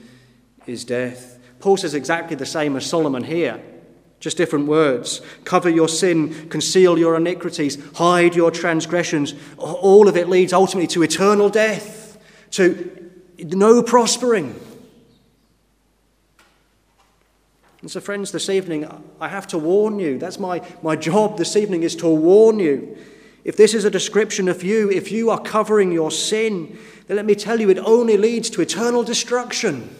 is 0.66 0.85
death. 0.85 1.38
Paul 1.59 1.79
says 1.79 1.95
exactly 1.95 2.37
the 2.37 2.47
same 2.47 2.77
as 2.77 2.85
Solomon 2.85 3.25
here, 3.25 3.61
just 4.21 4.37
different 4.37 4.66
words. 4.66 5.23
Cover 5.45 5.71
your 5.71 5.88
sin, 5.88 6.49
conceal 6.51 6.99
your 6.99 7.16
iniquities, 7.16 7.79
hide 7.95 8.37
your 8.37 8.51
transgressions. 8.51 9.35
All 9.57 10.07
of 10.07 10.16
it 10.19 10.29
leads 10.29 10.53
ultimately 10.53 10.87
to 10.88 11.03
eternal 11.03 11.49
death, 11.49 12.19
to 12.53 13.06
no 13.38 13.83
prospering. 13.83 14.59
And 17.83 17.90
so, 17.90 18.01
friends, 18.01 18.33
this 18.33 18.49
evening, 18.49 18.88
I 19.20 19.29
have 19.29 19.46
to 19.49 19.59
warn 19.59 19.99
you. 19.99 20.18
That's 20.18 20.38
my, 20.38 20.66
my 20.83 20.96
job 20.96 21.38
this 21.38 21.57
evening, 21.57 21.83
is 21.83 21.94
to 21.96 22.09
warn 22.09 22.59
you. 22.59 22.96
If 23.44 23.57
this 23.57 23.75
is 23.75 23.85
a 23.85 23.90
description 23.90 24.49
of 24.49 24.64
you, 24.64 24.90
if 24.90 25.12
you 25.12 25.31
are 25.31 25.40
covering 25.40 25.92
your 25.92 26.11
sin, 26.11 26.79
then 27.07 27.16
let 27.16 27.27
me 27.27 27.37
tell 27.37 27.61
you, 27.61 27.70
it 27.70 27.79
only 27.79 28.16
leads 28.16 28.51
to 28.51 28.61
eternal 28.61 29.05
destruction. 29.05 29.94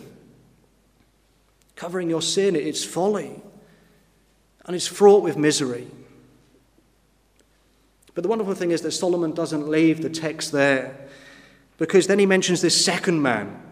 Covering 1.77 2.11
your 2.11 2.23
sin, 2.23 2.57
it's 2.57 2.85
folly, 2.85 3.41
and 4.65 4.75
it's 4.75 4.89
fraught 4.89 5.23
with 5.23 5.37
misery. 5.37 5.87
But 8.15 8.23
the 8.23 8.29
wonderful 8.29 8.55
thing 8.55 8.71
is 8.71 8.81
that 8.81 8.93
Solomon 8.93 9.33
doesn't 9.33 9.69
leave 9.69 10.03
the 10.03 10.09
text 10.09 10.51
there. 10.51 11.06
Because 11.79 12.07
then 12.07 12.19
he 12.19 12.27
mentions 12.27 12.63
this 12.63 12.85
second 12.85 13.21
man. 13.21 13.63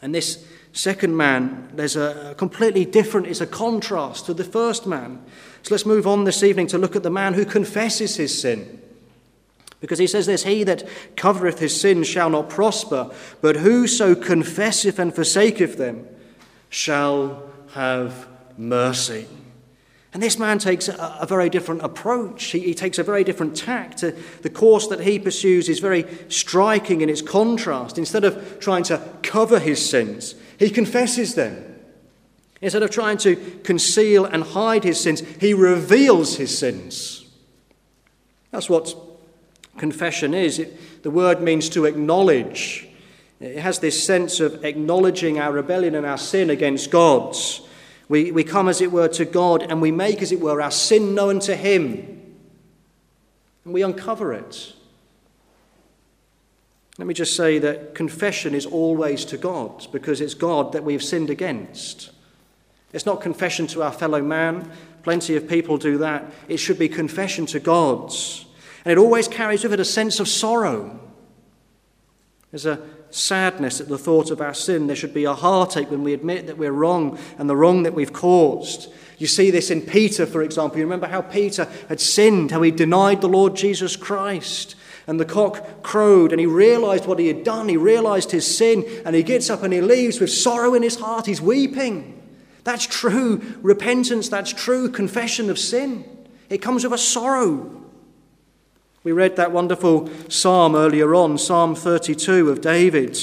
And 0.00 0.14
this 0.14 0.46
second 0.72 1.16
man, 1.16 1.70
there's 1.74 1.96
a 1.96 2.34
completely 2.38 2.84
different, 2.84 3.26
it's 3.26 3.40
a 3.40 3.46
contrast 3.46 4.26
to 4.26 4.34
the 4.34 4.44
first 4.44 4.86
man. 4.86 5.22
So 5.62 5.74
let's 5.74 5.86
move 5.86 6.06
on 6.06 6.24
this 6.24 6.42
evening 6.42 6.68
to 6.68 6.78
look 6.78 6.94
at 6.94 7.02
the 7.02 7.10
man 7.10 7.34
who 7.34 7.44
confesses 7.44 8.16
his 8.16 8.40
sin. 8.40 8.80
Because 9.80 9.98
he 9.98 10.06
says 10.06 10.26
this 10.26 10.44
He 10.44 10.64
that 10.64 10.88
covereth 11.16 11.58
his 11.58 11.78
sin 11.80 12.02
shall 12.02 12.30
not 12.30 12.48
prosper, 12.48 13.10
but 13.40 13.56
whoso 13.56 14.14
confesseth 14.14 14.98
and 14.98 15.14
forsaketh 15.14 15.76
them 15.76 16.06
shall 16.68 17.42
have 17.72 18.26
mercy. 18.56 19.26
And 20.14 20.22
this 20.22 20.38
man 20.38 20.58
takes 20.58 20.88
a, 20.88 21.18
a 21.20 21.26
very 21.26 21.50
different 21.50 21.82
approach. 21.82 22.44
He, 22.44 22.60
he, 22.60 22.74
takes 22.74 22.98
a 22.98 23.02
very 23.02 23.24
different 23.24 23.56
tact. 23.56 24.00
the 24.00 24.50
course 24.50 24.86
that 24.88 25.00
he 25.00 25.18
pursues 25.18 25.68
is 25.68 25.80
very 25.80 26.06
striking 26.28 27.02
in 27.02 27.10
its 27.10 27.20
contrast. 27.20 27.98
Instead 27.98 28.24
of 28.24 28.58
trying 28.58 28.84
to 28.84 29.02
cover 29.22 29.58
his 29.58 29.88
sins, 29.88 30.34
he 30.58 30.70
confesses 30.70 31.34
them. 31.34 31.64
Instead 32.60 32.82
of 32.82 32.90
trying 32.90 33.18
to 33.18 33.36
conceal 33.62 34.24
and 34.24 34.42
hide 34.42 34.82
his 34.82 35.00
sins, 35.00 35.20
he 35.40 35.54
reveals 35.54 36.36
his 36.36 36.56
sins. 36.56 37.26
That's 38.50 38.68
what 38.68 38.94
confession 39.76 40.34
is. 40.34 40.58
It, 40.58 41.02
the 41.02 41.10
word 41.10 41.40
means 41.40 41.68
to 41.70 41.84
acknowledge. 41.84 42.88
It 43.40 43.58
has 43.58 43.78
this 43.78 44.02
sense 44.02 44.40
of 44.40 44.64
acknowledging 44.64 45.38
our 45.38 45.52
rebellion 45.52 45.94
and 45.94 46.04
our 46.04 46.18
sin 46.18 46.50
against 46.50 46.90
God's. 46.90 47.60
We, 48.08 48.32
we 48.32 48.44
come, 48.44 48.68
as 48.68 48.80
it 48.80 48.90
were, 48.90 49.08
to 49.08 49.24
God 49.24 49.62
and 49.62 49.82
we 49.82 49.90
make, 49.90 50.22
as 50.22 50.32
it 50.32 50.40
were, 50.40 50.62
our 50.62 50.70
sin 50.70 51.14
known 51.14 51.40
to 51.40 51.54
Him. 51.54 52.36
And 53.64 53.74
we 53.74 53.82
uncover 53.82 54.32
it. 54.32 54.72
Let 56.98 57.06
me 57.06 57.14
just 57.14 57.36
say 57.36 57.58
that 57.58 57.94
confession 57.94 58.54
is 58.54 58.66
always 58.66 59.24
to 59.26 59.36
God 59.36 59.86
because 59.92 60.20
it's 60.20 60.34
God 60.34 60.72
that 60.72 60.84
we've 60.84 61.02
sinned 61.02 61.30
against. 61.30 62.10
It's 62.92 63.06
not 63.06 63.20
confession 63.20 63.66
to 63.68 63.82
our 63.82 63.92
fellow 63.92 64.22
man. 64.22 64.70
Plenty 65.04 65.36
of 65.36 65.48
people 65.48 65.78
do 65.78 65.98
that. 65.98 66.32
It 66.48 66.56
should 66.56 66.78
be 66.78 66.88
confession 66.88 67.46
to 67.46 67.60
God's. 67.60 68.46
And 68.84 68.92
it 68.92 68.98
always 68.98 69.28
carries 69.28 69.62
with 69.62 69.74
it 69.74 69.80
a 69.80 69.84
sense 69.84 70.18
of 70.18 70.28
sorrow. 70.28 70.98
There's 72.50 72.66
a 72.66 72.80
sadness 73.10 73.80
at 73.80 73.88
the 73.88 73.98
thought 73.98 74.30
of 74.30 74.40
our 74.40 74.54
sin. 74.54 74.86
There 74.86 74.96
should 74.96 75.14
be 75.14 75.24
a 75.24 75.34
heartache 75.34 75.90
when 75.90 76.02
we 76.02 76.12
admit 76.12 76.46
that 76.46 76.58
we're 76.58 76.72
wrong 76.72 77.18
and 77.38 77.48
the 77.48 77.56
wrong 77.56 77.82
that 77.84 77.94
we've 77.94 78.12
caused. 78.12 78.92
You 79.18 79.26
see 79.26 79.50
this 79.50 79.70
in 79.70 79.82
Peter, 79.82 80.26
for 80.26 80.42
example. 80.42 80.78
You 80.78 80.84
remember 80.84 81.08
how 81.08 81.22
Peter 81.22 81.68
had 81.88 82.00
sinned, 82.00 82.50
how 82.50 82.62
he 82.62 82.70
denied 82.70 83.20
the 83.20 83.28
Lord 83.28 83.56
Jesus 83.56 83.96
Christ. 83.96 84.76
And 85.06 85.18
the 85.18 85.24
cock 85.24 85.82
crowed, 85.82 86.32
and 86.32 86.38
he 86.38 86.46
realized 86.46 87.06
what 87.06 87.18
he 87.18 87.28
had 87.28 87.42
done. 87.42 87.68
He 87.68 87.78
realized 87.78 88.30
his 88.30 88.56
sin, 88.56 88.84
and 89.06 89.16
he 89.16 89.22
gets 89.22 89.48
up 89.48 89.62
and 89.62 89.72
he 89.72 89.80
leaves 89.80 90.20
with 90.20 90.30
sorrow 90.30 90.74
in 90.74 90.82
his 90.82 90.96
heart. 90.96 91.26
He's 91.26 91.40
weeping. 91.40 92.14
That's 92.64 92.86
true 92.86 93.42
repentance, 93.62 94.28
that's 94.28 94.52
true 94.52 94.90
confession 94.90 95.48
of 95.48 95.58
sin. 95.58 96.04
It 96.50 96.58
comes 96.58 96.84
with 96.84 96.92
a 96.92 96.98
sorrow. 96.98 97.87
We 99.08 99.12
read 99.12 99.36
that 99.36 99.52
wonderful 99.52 100.10
psalm 100.28 100.76
earlier 100.76 101.14
on, 101.14 101.38
Psalm 101.38 101.74
32 101.74 102.50
of 102.50 102.60
David, 102.60 103.18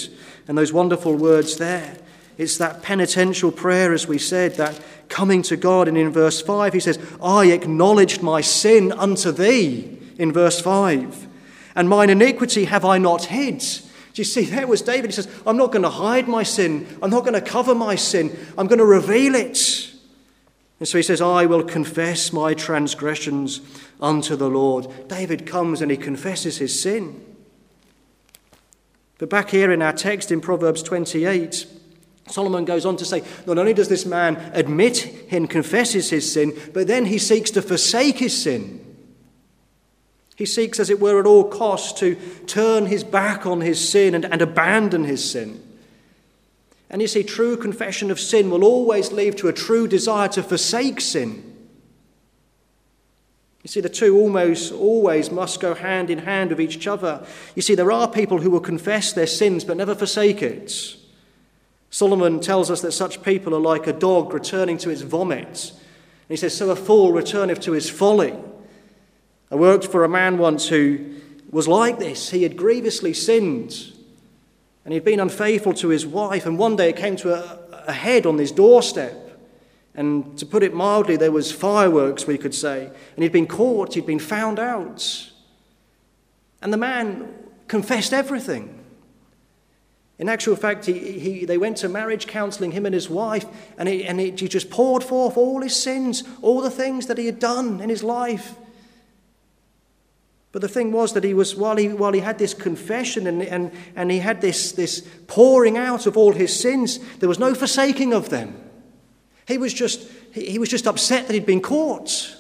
and 0.48 0.58
those 0.58 0.74
wonderful 0.74 1.14
words 1.14 1.58
there. 1.58 1.96
It's 2.40 2.58
that 2.58 2.82
penitential 2.82 3.52
prayer, 3.52 3.94
as 3.94 4.08
we 4.08 4.18
said, 4.18 4.56
that 4.56 4.82
coming 5.10 5.44
to 5.44 5.56
God. 5.56 5.88
And 5.88 5.96
in 5.96 6.10
verse 6.10 6.42
5, 6.42 6.74
he 6.74 6.80
says, 6.80 6.98
I 7.22 7.52
acknowledged 7.52 8.24
my 8.24 8.42
sin 8.42 8.94
unto 8.94 9.32
thee, 9.32 10.00
in 10.18 10.34
verse 10.34 10.60
5. 10.60 11.28
And 11.76 11.88
mine 11.88 12.10
iniquity 12.10 12.66
have 12.66 12.84
I 12.84 12.98
not 12.98 13.26
hid. 13.26 13.60
Do 13.60 13.76
you 14.16 14.24
see, 14.24 14.46
there 14.46 14.66
was 14.66 14.82
David. 14.82 15.12
He 15.12 15.16
says, 15.16 15.30
I'm 15.46 15.58
not 15.58 15.72
going 15.72 15.84
to 15.84 15.90
hide 15.92 16.28
my 16.28 16.42
sin. 16.42 16.88
I'm 17.04 17.12
not 17.12 17.26
going 17.26 17.36
to 17.36 17.42
cover 17.42 17.76
my 17.76 17.94
sin. 17.94 18.36
I'm 18.58 18.66
going 18.66 18.80
to 18.80 18.86
reveal 18.86 19.36
it. 19.36 19.92
And 20.80 20.88
so 20.88 20.98
he 20.98 21.04
says, 21.04 21.22
I 21.22 21.46
will 21.46 21.64
confess 21.64 22.34
my 22.34 22.54
transgressions 22.54 23.62
unto 24.02 24.36
the 24.36 24.50
Lord. 24.50 24.88
David 25.08 25.46
comes 25.46 25.82
and 25.82 25.90
he 25.90 25.98
confesses 25.98 26.58
his 26.58 26.80
sin. 26.80 27.24
But 29.18 29.30
back 29.30 29.50
here 29.50 29.72
in 29.72 29.82
our 29.82 29.94
text 29.94 30.32
in 30.32 30.42
Proverbs 30.42 30.84
28, 30.84 31.66
Solomon 32.28 32.66
goes 32.66 32.86
on 32.86 32.98
to 32.98 33.06
say, 33.06 33.24
not 33.46 33.58
only 33.58 33.74
does 33.74 33.88
this 33.88 34.06
man 34.06 34.36
admit 34.54 35.28
and 35.32 35.50
confesses 35.50 36.10
his 36.10 36.32
sin, 36.32 36.54
but 36.74 36.88
then 36.88 37.06
he 37.06 37.20
seeks 37.20 37.52
to 37.52 37.62
forsake 37.62 38.18
his 38.18 38.42
sin. 38.42 38.82
He 40.36 40.46
seeks, 40.46 40.82
as 40.82 40.90
it 40.90 41.00
were, 41.00 41.20
at 41.20 41.26
all 41.26 41.46
costs 41.46 41.98
to 42.00 42.16
turn 42.46 42.88
his 42.88 43.06
back 43.06 43.46
on 43.46 43.62
his 43.62 43.88
sin 43.88 44.14
and, 44.14 44.26
and 44.26 44.42
abandon 44.42 45.06
his 45.06 45.30
sin. 45.30 45.65
And 46.90 47.02
you 47.02 47.08
see, 47.08 47.24
true 47.24 47.58
confession 47.58 48.12
of 48.12 48.20
sin 48.20 48.50
will 48.50 48.64
always 48.64 49.12
lead 49.12 49.38
to 49.38 49.48
a 49.48 49.54
true 49.54 49.88
desire 49.88 50.28
to 50.30 50.44
forsake 50.44 51.02
sin. 51.02 51.54
You 53.64 53.70
see, 53.70 53.82
the 53.82 53.90
two 53.90 54.16
almost 54.16 54.72
always 54.72 55.32
must 55.32 55.60
go 55.60 55.74
hand 55.74 56.12
in 56.12 56.20
hand 56.20 56.52
with 56.52 56.62
each 56.62 56.86
other. 56.86 57.26
You 57.56 57.64
see, 57.64 57.74
there 57.74 57.92
are 57.92 58.08
people 58.08 58.38
who 58.38 58.52
will 58.52 58.60
confess 58.60 59.12
their 59.12 59.26
sins 59.26 59.64
but 59.64 59.78
never 59.78 59.96
forsake 59.96 60.44
it. 60.44 60.96
Solomon 61.90 62.40
tells 62.40 62.70
us 62.70 62.82
that 62.82 62.92
such 62.92 63.24
people 63.24 63.56
are 63.56 63.60
like 63.60 63.88
a 63.88 63.94
dog 63.94 64.34
returning 64.34 64.78
to 64.80 64.92
its 64.92 65.02
vomit. 65.02 65.72
And 65.72 66.30
he 66.30 66.36
says, 66.36 66.56
So 66.56 66.70
a 66.70 66.76
fool 66.76 67.12
returneth 67.12 67.60
to 67.62 67.72
his 67.72 67.90
folly. 67.90 68.36
I 69.50 69.56
worked 69.56 69.88
for 69.88 70.04
a 70.04 70.10
man 70.10 70.38
once 70.38 70.68
who 70.68 71.16
was 71.50 71.68
like 71.68 71.98
this. 71.98 72.30
He 72.30 72.44
had 72.44 72.58
grievously 72.58 73.14
sinned 73.14 73.94
and 74.86 74.94
he'd 74.94 75.04
been 75.04 75.20
unfaithful 75.20 75.74
to 75.74 75.90
his 75.90 76.06
wife. 76.06 76.46
And 76.46 76.58
one 76.60 76.76
day 76.76 76.90
it 76.90 76.96
came 76.96 77.16
to 77.18 77.34
a, 77.34 77.60
a 77.88 77.92
head 77.92 78.26
on 78.26 78.38
his 78.38 78.52
doorstep. 78.52 79.14
And 79.96 80.38
to 80.38 80.46
put 80.46 80.62
it 80.62 80.74
mildly, 80.74 81.18
there 81.18 81.32
was 81.32 81.52
fireworks, 81.52 82.28
we 82.28 82.38
could 82.38 82.54
say. 82.54 82.92
And 83.16 83.24
he'd 83.24 83.32
been 83.32 83.48
caught, 83.48 83.96
he'd 83.96 84.06
been 84.06 84.20
found 84.20 84.60
out. 84.60 85.32
And 86.62 86.72
the 86.72 86.78
man 86.78 87.34
confessed 87.68 88.14
everything. 88.14 88.84
In 90.20 90.30
actual 90.30 90.56
fact, 90.56 90.86
he, 90.86 91.20
he, 91.20 91.46
they 91.46 91.58
went 91.58 91.78
to 91.78 91.90
marriage 91.90 92.28
counseling, 92.28 92.72
him 92.72 92.86
and 92.86 92.94
his 92.94 93.10
wife, 93.10 93.46
and, 93.78 93.90
he, 93.90 94.06
and 94.06 94.20
he, 94.20 94.32
he 94.32 94.48
just 94.48 94.70
poured 94.70 95.04
forth 95.04 95.36
all 95.36 95.62
his 95.62 95.76
sins, 95.76 96.24
all 96.42 96.62
the 96.62 96.70
things 96.70 97.08
that 97.08 97.18
he 97.18 97.26
had 97.26 97.40
done 97.40 97.82
in 97.82 97.90
his 97.90 98.04
life. 98.04 98.56
But 100.56 100.62
the 100.62 100.70
thing 100.70 100.94
was 100.94 101.12
that 101.12 101.26
he 101.26 101.34
was, 101.34 101.54
while 101.54 101.76
he, 101.76 101.90
while 101.90 102.14
he 102.14 102.22
had 102.22 102.38
this 102.38 102.54
confession 102.54 103.28
and, 103.28 103.42
and, 103.42 103.74
and 103.94 104.10
he 104.10 104.20
had 104.20 104.40
this, 104.40 104.72
this 104.72 105.06
pouring 105.28 105.78
out 105.78 106.06
of 106.06 106.16
all 106.16 106.32
his 106.32 106.58
sins, 106.58 106.98
there 107.18 107.28
was 107.28 107.40
no 107.40 107.54
forsaking 107.54 108.14
of 108.14 108.30
them. 108.30 108.56
He 109.50 109.58
was 109.58 109.74
just, 109.74 110.10
he 110.32 110.58
was 110.58 110.70
just 110.70 110.88
upset 110.88 111.28
that 111.28 111.34
he'd 111.34 111.46
been 111.46 111.60
caught. 111.60 112.38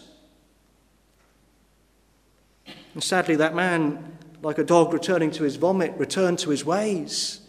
And 2.94 3.04
sadly, 3.04 3.36
that 3.36 3.54
man, 3.54 4.18
like 4.42 4.60
a 4.60 4.64
dog 4.64 4.94
returning 4.94 5.32
to 5.32 5.44
his 5.44 5.58
vomit, 5.58 5.94
returned 5.98 6.40
to 6.40 6.52
his 6.52 6.64
ways. 6.64 7.42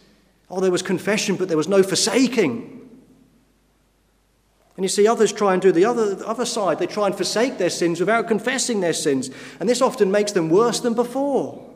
Oh, 0.49 0.59
there 0.59 0.69
was 0.69 0.81
confession, 0.81 1.37
but 1.37 1.47
there 1.47 1.55
was 1.55 1.69
no 1.69 1.81
forsaking. 1.81 2.86
And 4.77 4.83
you 4.83 4.89
see, 4.89 5.07
others 5.07 5.33
try 5.33 5.53
and 5.53 5.61
do 5.61 5.71
the 5.71 5.85
other, 5.85 6.13
the 6.13 6.27
other 6.27 6.45
side. 6.45 6.77
They 6.77 6.85
try 6.85 7.07
and 7.07 7.15
forsake 7.15 7.57
their 7.57 7.71
sins 7.71 7.99
without 7.99 8.27
confessing 8.27 8.79
their 8.79 8.93
sins. 8.93 9.31
And 9.59 9.67
this 9.67 9.81
often 9.81 10.11
makes 10.11 10.31
them 10.31 10.49
worse 10.49 10.79
than 10.79 10.93
before. 10.93 11.67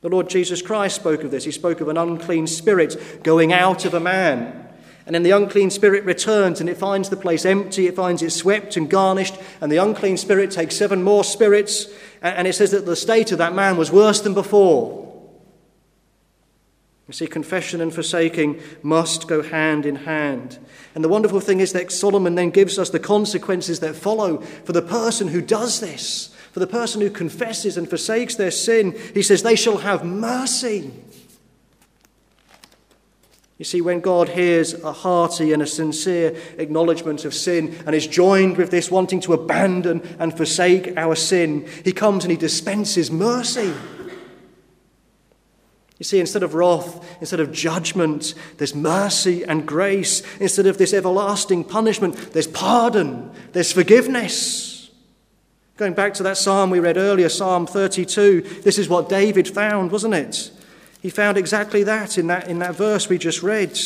The 0.00 0.08
Lord 0.08 0.30
Jesus 0.30 0.62
Christ 0.62 0.96
spoke 0.96 1.24
of 1.24 1.30
this. 1.30 1.44
He 1.44 1.52
spoke 1.52 1.80
of 1.82 1.88
an 1.88 1.98
unclean 1.98 2.46
spirit 2.46 3.22
going 3.22 3.52
out 3.52 3.84
of 3.84 3.92
a 3.92 4.00
man. 4.00 4.66
And 5.04 5.14
then 5.14 5.22
the 5.22 5.30
unclean 5.30 5.70
spirit 5.70 6.04
returns 6.04 6.60
and 6.60 6.68
it 6.68 6.76
finds 6.76 7.10
the 7.10 7.16
place 7.16 7.44
empty, 7.44 7.86
it 7.86 7.94
finds 7.94 8.22
it 8.22 8.30
swept 8.30 8.76
and 8.76 8.90
garnished, 8.90 9.36
and 9.60 9.70
the 9.70 9.76
unclean 9.76 10.16
spirit 10.16 10.50
takes 10.50 10.76
seven 10.76 11.04
more 11.04 11.22
spirits, 11.22 11.86
and 12.22 12.48
it 12.48 12.54
says 12.54 12.72
that 12.72 12.86
the 12.86 12.96
state 12.96 13.30
of 13.30 13.38
that 13.38 13.54
man 13.54 13.76
was 13.76 13.92
worse 13.92 14.20
than 14.20 14.34
before. 14.34 15.05
You 17.08 17.14
see, 17.14 17.26
confession 17.28 17.80
and 17.80 17.94
forsaking 17.94 18.60
must 18.82 19.28
go 19.28 19.42
hand 19.42 19.86
in 19.86 19.96
hand. 19.96 20.58
And 20.94 21.04
the 21.04 21.08
wonderful 21.08 21.40
thing 21.40 21.60
is 21.60 21.72
that 21.72 21.92
Solomon 21.92 22.34
then 22.34 22.50
gives 22.50 22.78
us 22.78 22.90
the 22.90 22.98
consequences 22.98 23.78
that 23.80 23.94
follow 23.94 24.38
for 24.38 24.72
the 24.72 24.82
person 24.82 25.28
who 25.28 25.40
does 25.40 25.78
this, 25.78 26.34
for 26.50 26.58
the 26.58 26.66
person 26.66 27.00
who 27.00 27.10
confesses 27.10 27.76
and 27.76 27.88
forsakes 27.88 28.34
their 28.34 28.50
sin. 28.50 28.98
He 29.14 29.22
says, 29.22 29.42
They 29.42 29.54
shall 29.54 29.78
have 29.78 30.04
mercy. 30.04 30.90
You 33.58 33.64
see, 33.64 33.80
when 33.80 34.00
God 34.00 34.30
hears 34.30 34.74
a 34.74 34.92
hearty 34.92 35.52
and 35.52 35.62
a 35.62 35.66
sincere 35.66 36.36
acknowledgement 36.58 37.24
of 37.24 37.32
sin 37.32 37.74
and 37.86 37.94
is 37.94 38.06
joined 38.06 38.58
with 38.58 38.70
this 38.70 38.90
wanting 38.90 39.20
to 39.20 39.32
abandon 39.32 40.02
and 40.18 40.36
forsake 40.36 40.94
our 40.96 41.14
sin, 41.14 41.66
He 41.84 41.92
comes 41.92 42.24
and 42.24 42.32
He 42.32 42.36
dispenses 42.36 43.10
mercy. 43.10 43.72
You 45.98 46.04
see, 46.04 46.20
instead 46.20 46.42
of 46.42 46.54
wrath, 46.54 47.20
instead 47.20 47.40
of 47.40 47.52
judgment, 47.52 48.34
there's 48.58 48.74
mercy 48.74 49.44
and 49.44 49.66
grace. 49.66 50.22
Instead 50.38 50.66
of 50.66 50.76
this 50.76 50.92
everlasting 50.92 51.64
punishment, 51.64 52.32
there's 52.32 52.46
pardon, 52.46 53.30
there's 53.52 53.72
forgiveness. 53.72 54.90
Going 55.78 55.94
back 55.94 56.14
to 56.14 56.22
that 56.24 56.36
psalm 56.36 56.70
we 56.70 56.80
read 56.80 56.96
earlier, 56.96 57.28
Psalm 57.28 57.66
32, 57.66 58.60
this 58.62 58.78
is 58.78 58.88
what 58.88 59.08
David 59.08 59.48
found, 59.48 59.90
wasn't 59.90 60.14
it? 60.14 60.50
He 61.00 61.10
found 61.10 61.38
exactly 61.38 61.82
that 61.82 62.18
in 62.18 62.26
that, 62.28 62.48
in 62.48 62.58
that 62.60 62.74
verse 62.74 63.08
we 63.08 63.18
just 63.18 63.42
read. 63.42 63.78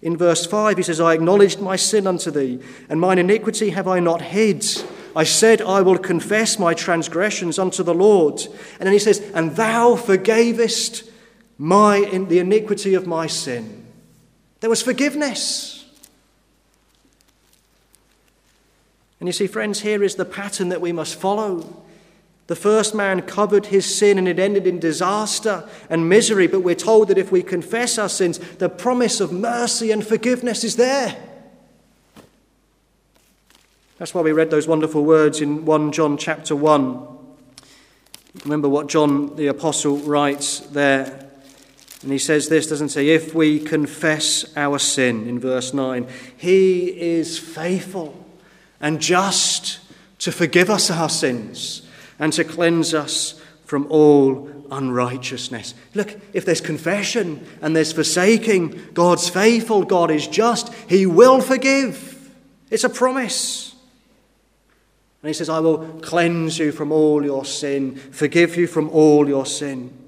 In 0.00 0.16
verse 0.16 0.46
5, 0.46 0.76
he 0.76 0.82
says, 0.82 1.00
I 1.00 1.14
acknowledged 1.14 1.60
my 1.60 1.76
sin 1.76 2.06
unto 2.06 2.30
thee, 2.30 2.60
and 2.88 3.00
mine 3.00 3.18
iniquity 3.18 3.70
have 3.70 3.88
I 3.88 4.00
not 4.00 4.20
hid. 4.20 4.64
I 5.16 5.24
said, 5.24 5.62
I 5.62 5.82
will 5.82 5.98
confess 5.98 6.58
my 6.58 6.74
transgressions 6.74 7.58
unto 7.58 7.82
the 7.82 7.94
Lord. 7.94 8.40
And 8.78 8.86
then 8.86 8.92
he 8.92 8.98
says, 8.98 9.20
And 9.34 9.56
thou 9.56 9.94
forgavest 9.96 11.10
my, 11.58 11.96
in 11.96 12.28
the 12.28 12.38
iniquity 12.38 12.94
of 12.94 13.06
my 13.06 13.26
sin. 13.26 13.86
There 14.60 14.70
was 14.70 14.82
forgiveness. 14.82 15.84
And 19.20 19.28
you 19.28 19.32
see, 19.32 19.46
friends, 19.46 19.80
here 19.80 20.02
is 20.02 20.16
the 20.16 20.24
pattern 20.24 20.68
that 20.70 20.80
we 20.80 20.92
must 20.92 21.14
follow. 21.14 21.82
The 22.46 22.56
first 22.56 22.94
man 22.94 23.22
covered 23.22 23.66
his 23.66 23.86
sin 23.86 24.18
and 24.18 24.28
it 24.28 24.38
ended 24.38 24.66
in 24.66 24.78
disaster 24.78 25.68
and 25.88 26.08
misery, 26.08 26.46
but 26.46 26.60
we're 26.60 26.74
told 26.74 27.08
that 27.08 27.16
if 27.16 27.32
we 27.32 27.42
confess 27.42 27.96
our 27.96 28.08
sins, 28.08 28.38
the 28.38 28.68
promise 28.68 29.20
of 29.20 29.32
mercy 29.32 29.90
and 29.90 30.06
forgiveness 30.06 30.62
is 30.62 30.76
there. 30.76 31.16
That's 33.96 34.12
why 34.12 34.20
we 34.20 34.32
read 34.32 34.50
those 34.50 34.68
wonderful 34.68 35.04
words 35.04 35.40
in 35.40 35.64
1 35.64 35.92
John 35.92 36.18
chapter 36.18 36.54
1. 36.54 37.06
Remember 38.42 38.68
what 38.68 38.88
John 38.88 39.36
the 39.36 39.46
Apostle 39.46 39.98
writes 39.98 40.60
there. 40.60 41.23
And 42.04 42.12
he 42.12 42.18
says 42.18 42.50
this, 42.50 42.66
doesn't 42.66 42.92
he? 42.92 43.12
If 43.12 43.34
we 43.34 43.58
confess 43.58 44.44
our 44.58 44.78
sin, 44.78 45.26
in 45.26 45.40
verse 45.40 45.72
9, 45.72 46.06
he 46.36 46.88
is 47.00 47.38
faithful 47.38 48.22
and 48.78 49.00
just 49.00 49.80
to 50.18 50.30
forgive 50.30 50.68
us 50.68 50.90
our 50.90 51.08
sins 51.08 51.80
and 52.18 52.30
to 52.34 52.44
cleanse 52.44 52.92
us 52.92 53.40
from 53.64 53.86
all 53.90 54.50
unrighteousness. 54.70 55.74
Look, 55.94 56.14
if 56.34 56.44
there's 56.44 56.60
confession 56.60 57.46
and 57.62 57.74
there's 57.74 57.94
forsaking, 57.94 58.90
God's 58.92 59.30
faithful, 59.30 59.84
God 59.84 60.10
is 60.10 60.28
just, 60.28 60.74
He 60.86 61.06
will 61.06 61.40
forgive. 61.40 62.30
It's 62.70 62.84
a 62.84 62.90
promise. 62.90 63.74
And 65.22 65.28
He 65.28 65.32
says, 65.32 65.48
I 65.48 65.60
will 65.60 65.78
cleanse 66.02 66.58
you 66.58 66.70
from 66.70 66.92
all 66.92 67.24
your 67.24 67.46
sin, 67.46 67.96
forgive 67.96 68.58
you 68.58 68.66
from 68.66 68.90
all 68.90 69.26
your 69.26 69.46
sin. 69.46 70.03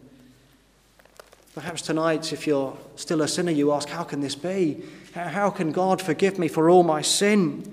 Perhaps 1.56 1.80
tonight, 1.80 2.34
if 2.34 2.46
you're 2.46 2.76
still 2.96 3.22
a 3.22 3.28
sinner, 3.28 3.50
you 3.50 3.72
ask, 3.72 3.88
How 3.88 4.04
can 4.04 4.20
this 4.20 4.34
be? 4.34 4.82
How 5.14 5.48
can 5.48 5.72
God 5.72 6.02
forgive 6.02 6.38
me 6.38 6.48
for 6.48 6.68
all 6.68 6.82
my 6.82 7.00
sin? 7.00 7.72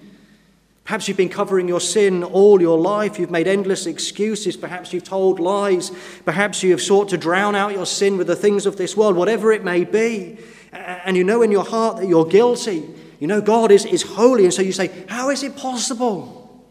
Perhaps 0.86 1.10
you've 1.10 1.17
been 1.17 1.28
covering 1.28 1.67
your 1.67 1.82
sin 1.82 2.24
all 2.24 2.62
your 2.62 2.80
life. 2.80 3.19
You've 3.19 3.30
made 3.30 3.46
endless 3.46 3.86
excuses. 3.86 4.56
Perhaps 4.56 4.93
you've 4.93 5.04
told 5.04 5.38
lies. 5.38 5.91
Perhaps 6.24 6.63
you 6.63 6.72
have 6.72 6.82
sought 6.82 7.10
to 7.10 7.17
drown 7.17 7.56
out 7.56 7.74
your 7.74 7.86
sin 7.86 8.17
with 8.17 8.28
the 8.28 8.38
things 8.38 8.65
of 8.65 8.78
this 8.78 8.96
world, 8.96 9.17
whatever 9.17 9.52
it 9.52 9.65
may 9.65 9.84
be. 9.84 10.38
And 10.72 11.17
you 11.17 11.26
know 11.26 11.41
in 11.41 11.52
your 11.52 11.65
heart 11.65 11.98
that 11.98 12.08
you're 12.08 12.26
guilty. 12.26 12.89
You 13.19 13.28
know 13.28 13.41
God 13.41 13.69
is, 13.69 13.84
is 13.84 14.02
holy. 14.02 14.46
And 14.46 14.54
so 14.54 14.62
you 14.62 14.72
say, 14.72 14.91
How 15.10 15.30
is 15.30 15.43
it 15.43 15.58
possible? 15.58 16.65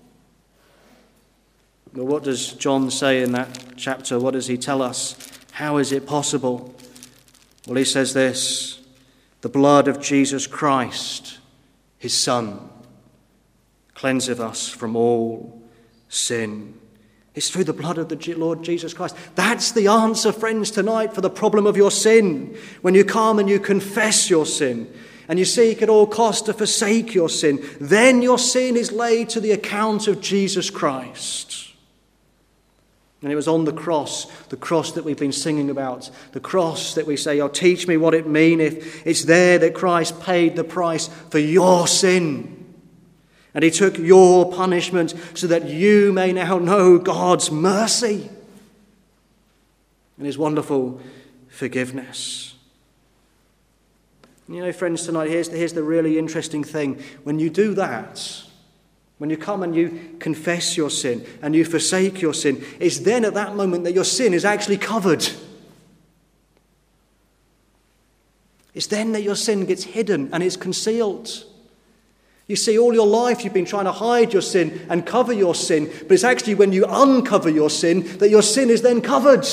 Well, 1.92 2.06
what 2.06 2.22
does 2.22 2.54
John 2.54 2.90
say 2.90 3.22
in 3.22 3.32
that 3.32 3.76
chapter? 3.76 4.18
What 4.18 4.30
does 4.30 4.46
he 4.46 4.56
tell 4.56 4.80
us? 4.80 5.14
How 5.50 5.76
is 5.76 5.92
it 5.92 6.06
possible? 6.06 6.74
Well, 7.66 7.76
he 7.76 7.84
says 7.84 8.14
this 8.14 8.80
the 9.40 9.48
blood 9.48 9.88
of 9.88 10.00
Jesus 10.00 10.46
Christ, 10.46 11.38
his 11.98 12.14
Son 12.14 12.70
cleanseth 13.94 14.40
us 14.40 14.68
from 14.68 14.96
all 14.96 15.62
sin. 16.08 16.78
It's 17.34 17.48
through 17.48 17.64
the 17.64 17.72
blood 17.72 17.98
of 17.98 18.08
the 18.08 18.34
Lord 18.34 18.62
Jesus 18.62 18.92
Christ. 18.92 19.16
That's 19.34 19.72
the 19.72 19.88
answer, 19.88 20.32
friends, 20.32 20.70
tonight 20.70 21.14
for 21.14 21.22
the 21.22 21.30
problem 21.30 21.66
of 21.66 21.76
your 21.76 21.90
sin. 21.90 22.56
When 22.82 22.94
you 22.94 23.04
come 23.04 23.38
and 23.38 23.48
you 23.48 23.58
confess 23.58 24.28
your 24.28 24.44
sin 24.44 24.92
and 25.28 25.38
you 25.38 25.44
seek 25.44 25.80
at 25.80 25.88
all 25.88 26.06
cost 26.06 26.46
to 26.46 26.52
forsake 26.52 27.14
your 27.14 27.30
sin, 27.30 27.64
then 27.80 28.20
your 28.20 28.38
sin 28.38 28.76
is 28.76 28.92
laid 28.92 29.30
to 29.30 29.40
the 29.40 29.52
account 29.52 30.08
of 30.08 30.20
Jesus 30.20 30.68
Christ. 30.68 31.61
And 33.22 33.30
it 33.30 33.36
was 33.36 33.46
on 33.46 33.64
the 33.64 33.72
cross, 33.72 34.24
the 34.48 34.56
cross 34.56 34.92
that 34.92 35.04
we've 35.04 35.18
been 35.18 35.32
singing 35.32 35.70
about, 35.70 36.10
the 36.32 36.40
cross 36.40 36.94
that 36.94 37.06
we 37.06 37.16
say, 37.16 37.40
Oh, 37.40 37.48
teach 37.48 37.86
me 37.86 37.96
what 37.96 38.14
it 38.14 38.26
meaneth. 38.26 39.06
It's 39.06 39.24
there 39.24 39.58
that 39.58 39.74
Christ 39.74 40.20
paid 40.20 40.56
the 40.56 40.64
price 40.64 41.06
for 41.30 41.38
your 41.38 41.86
sin. 41.86 42.58
And 43.54 43.62
he 43.62 43.70
took 43.70 43.98
your 43.98 44.50
punishment 44.50 45.14
so 45.34 45.46
that 45.46 45.68
you 45.68 46.12
may 46.12 46.32
now 46.32 46.58
know 46.58 46.98
God's 46.98 47.50
mercy 47.50 48.28
and 50.16 50.26
his 50.26 50.38
wonderful 50.38 51.00
forgiveness. 51.48 52.54
You 54.48 54.60
know, 54.60 54.72
friends, 54.72 55.06
tonight, 55.06 55.30
here's 55.30 55.48
the, 55.48 55.56
here's 55.56 55.74
the 55.74 55.82
really 55.82 56.18
interesting 56.18 56.64
thing. 56.64 57.02
When 57.22 57.38
you 57.38 57.50
do 57.50 57.74
that, 57.74 58.42
when 59.22 59.30
you 59.30 59.36
come 59.36 59.62
and 59.62 59.72
you 59.72 60.16
confess 60.18 60.76
your 60.76 60.90
sin 60.90 61.24
and 61.42 61.54
you 61.54 61.64
forsake 61.64 62.20
your 62.20 62.34
sin, 62.34 62.60
it's 62.80 62.98
then 62.98 63.24
at 63.24 63.34
that 63.34 63.54
moment 63.54 63.84
that 63.84 63.92
your 63.92 64.02
sin 64.02 64.34
is 64.34 64.44
actually 64.44 64.76
covered. 64.76 65.24
It's 68.74 68.88
then 68.88 69.12
that 69.12 69.22
your 69.22 69.36
sin 69.36 69.64
gets 69.64 69.84
hidden 69.84 70.28
and 70.32 70.42
is 70.42 70.56
concealed. 70.56 71.44
You 72.48 72.56
see, 72.56 72.76
all 72.76 72.92
your 72.92 73.06
life 73.06 73.44
you've 73.44 73.54
been 73.54 73.64
trying 73.64 73.84
to 73.84 73.92
hide 73.92 74.32
your 74.32 74.42
sin 74.42 74.84
and 74.90 75.06
cover 75.06 75.32
your 75.32 75.54
sin, 75.54 75.88
but 76.02 76.10
it's 76.10 76.24
actually 76.24 76.56
when 76.56 76.72
you 76.72 76.84
uncover 76.88 77.48
your 77.48 77.70
sin 77.70 78.18
that 78.18 78.28
your 78.28 78.42
sin 78.42 78.70
is 78.70 78.82
then 78.82 79.00
covered. 79.00 79.46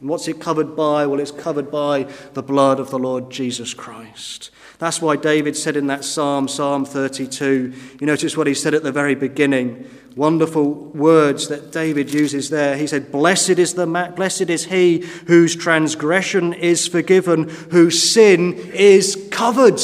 And 0.00 0.08
what's 0.08 0.26
it 0.26 0.40
covered 0.40 0.74
by? 0.74 1.06
Well, 1.06 1.20
it's 1.20 1.30
covered 1.30 1.70
by 1.70 2.04
the 2.32 2.42
blood 2.42 2.80
of 2.80 2.88
the 2.88 2.98
Lord 2.98 3.30
Jesus 3.30 3.74
Christ. 3.74 4.50
That's 4.84 5.00
why 5.00 5.16
David 5.16 5.56
said 5.56 5.78
in 5.78 5.86
that 5.86 6.04
psalm, 6.04 6.46
Psalm 6.46 6.84
32, 6.84 7.72
you 8.00 8.06
notice 8.06 8.36
what 8.36 8.46
he 8.46 8.52
said 8.52 8.74
at 8.74 8.82
the 8.82 8.92
very 8.92 9.14
beginning. 9.14 9.88
Wonderful 10.14 10.74
words 10.74 11.48
that 11.48 11.72
David 11.72 12.12
uses 12.12 12.50
there. 12.50 12.76
He 12.76 12.86
said, 12.86 13.10
Blessed 13.10 13.58
is, 13.58 13.72
the 13.72 13.86
ma- 13.86 14.10
blessed 14.10 14.50
is 14.50 14.66
he 14.66 14.98
whose 15.26 15.56
transgression 15.56 16.52
is 16.52 16.86
forgiven, 16.86 17.48
whose 17.70 18.12
sin 18.12 18.52
is 18.74 19.26
covered. 19.30 19.80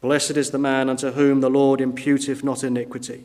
Blessed 0.00 0.36
is 0.36 0.50
the 0.50 0.58
man 0.58 0.90
unto 0.90 1.12
whom 1.12 1.40
the 1.40 1.48
Lord 1.48 1.78
imputeth 1.78 2.42
not 2.42 2.64
iniquity, 2.64 3.22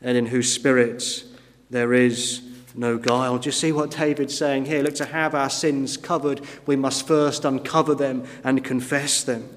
and 0.00 0.16
in 0.16 0.24
whose 0.24 0.50
spirit 0.50 1.22
there 1.68 1.92
is 1.92 2.40
no 2.76 2.98
guile. 2.98 3.38
Do 3.38 3.48
you 3.48 3.52
see 3.52 3.72
what 3.72 3.90
David's 3.90 4.36
saying 4.36 4.66
here? 4.66 4.82
Look, 4.82 4.94
to 4.96 5.06
have 5.06 5.34
our 5.34 5.50
sins 5.50 5.96
covered, 5.96 6.40
we 6.66 6.76
must 6.76 7.06
first 7.06 7.44
uncover 7.44 7.94
them 7.94 8.24
and 8.44 8.62
confess 8.62 9.24
them. 9.24 9.48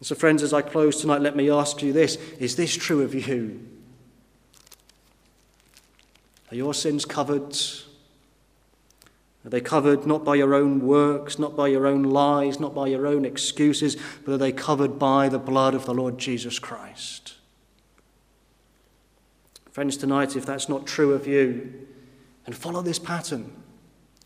So, 0.00 0.14
friends, 0.14 0.42
as 0.42 0.52
I 0.52 0.62
close 0.62 1.00
tonight, 1.00 1.20
let 1.20 1.36
me 1.36 1.50
ask 1.50 1.82
you 1.82 1.92
this 1.92 2.16
Is 2.38 2.56
this 2.56 2.76
true 2.76 3.02
of 3.02 3.14
you? 3.14 3.66
Are 6.50 6.56
your 6.56 6.74
sins 6.74 7.04
covered? 7.04 7.56
Are 9.44 9.50
they 9.50 9.60
covered 9.60 10.06
not 10.06 10.24
by 10.24 10.34
your 10.34 10.54
own 10.54 10.80
works, 10.80 11.38
not 11.38 11.56
by 11.56 11.68
your 11.68 11.86
own 11.86 12.02
lies, 12.02 12.58
not 12.58 12.74
by 12.74 12.88
your 12.88 13.06
own 13.06 13.24
excuses, 13.24 13.96
but 14.24 14.32
are 14.32 14.38
they 14.38 14.52
covered 14.52 14.98
by 14.98 15.28
the 15.28 15.38
blood 15.38 15.74
of 15.74 15.86
the 15.86 15.94
Lord 15.94 16.18
Jesus 16.18 16.58
Christ? 16.58 17.37
Friends, 19.78 19.96
tonight, 19.96 20.34
if 20.34 20.44
that's 20.44 20.68
not 20.68 20.88
true 20.88 21.12
of 21.12 21.28
you, 21.28 21.72
and 22.46 22.56
follow 22.56 22.82
this 22.82 22.98
pattern. 22.98 23.52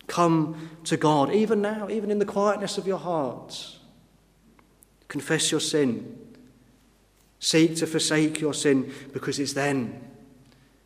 Come 0.06 0.70
to 0.84 0.96
God, 0.96 1.30
even 1.30 1.60
now, 1.60 1.90
even 1.90 2.10
in 2.10 2.18
the 2.18 2.24
quietness 2.24 2.78
of 2.78 2.86
your 2.86 2.96
heart. 2.96 3.76
Confess 5.08 5.50
your 5.50 5.60
sin. 5.60 6.16
Seek 7.38 7.76
to 7.76 7.86
forsake 7.86 8.40
your 8.40 8.54
sin 8.54 8.94
because 9.12 9.38
it's 9.38 9.52
then 9.52 10.02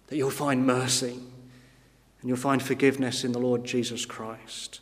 that 0.08 0.16
you'll 0.16 0.30
find 0.30 0.66
mercy 0.66 1.20
and 2.20 2.28
you'll 2.28 2.36
find 2.36 2.60
forgiveness 2.60 3.22
in 3.22 3.30
the 3.30 3.38
Lord 3.38 3.62
Jesus 3.62 4.04
Christ. 4.04 4.80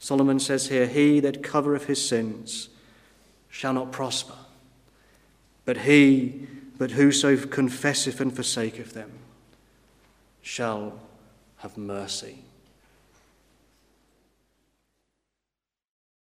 Solomon 0.00 0.40
says 0.40 0.66
here, 0.66 0.88
He 0.88 1.20
that 1.20 1.44
covereth 1.44 1.86
his 1.86 2.04
sins 2.04 2.70
shall 3.48 3.72
not 3.72 3.92
prosper, 3.92 4.34
but 5.64 5.76
he, 5.76 6.48
but 6.78 6.92
whoso 6.92 7.36
confesseth 7.36 8.20
and 8.20 8.34
forsaketh 8.34 8.92
them, 8.92 9.10
shall 10.42 11.00
have 11.58 11.76
mercy. 11.78 12.43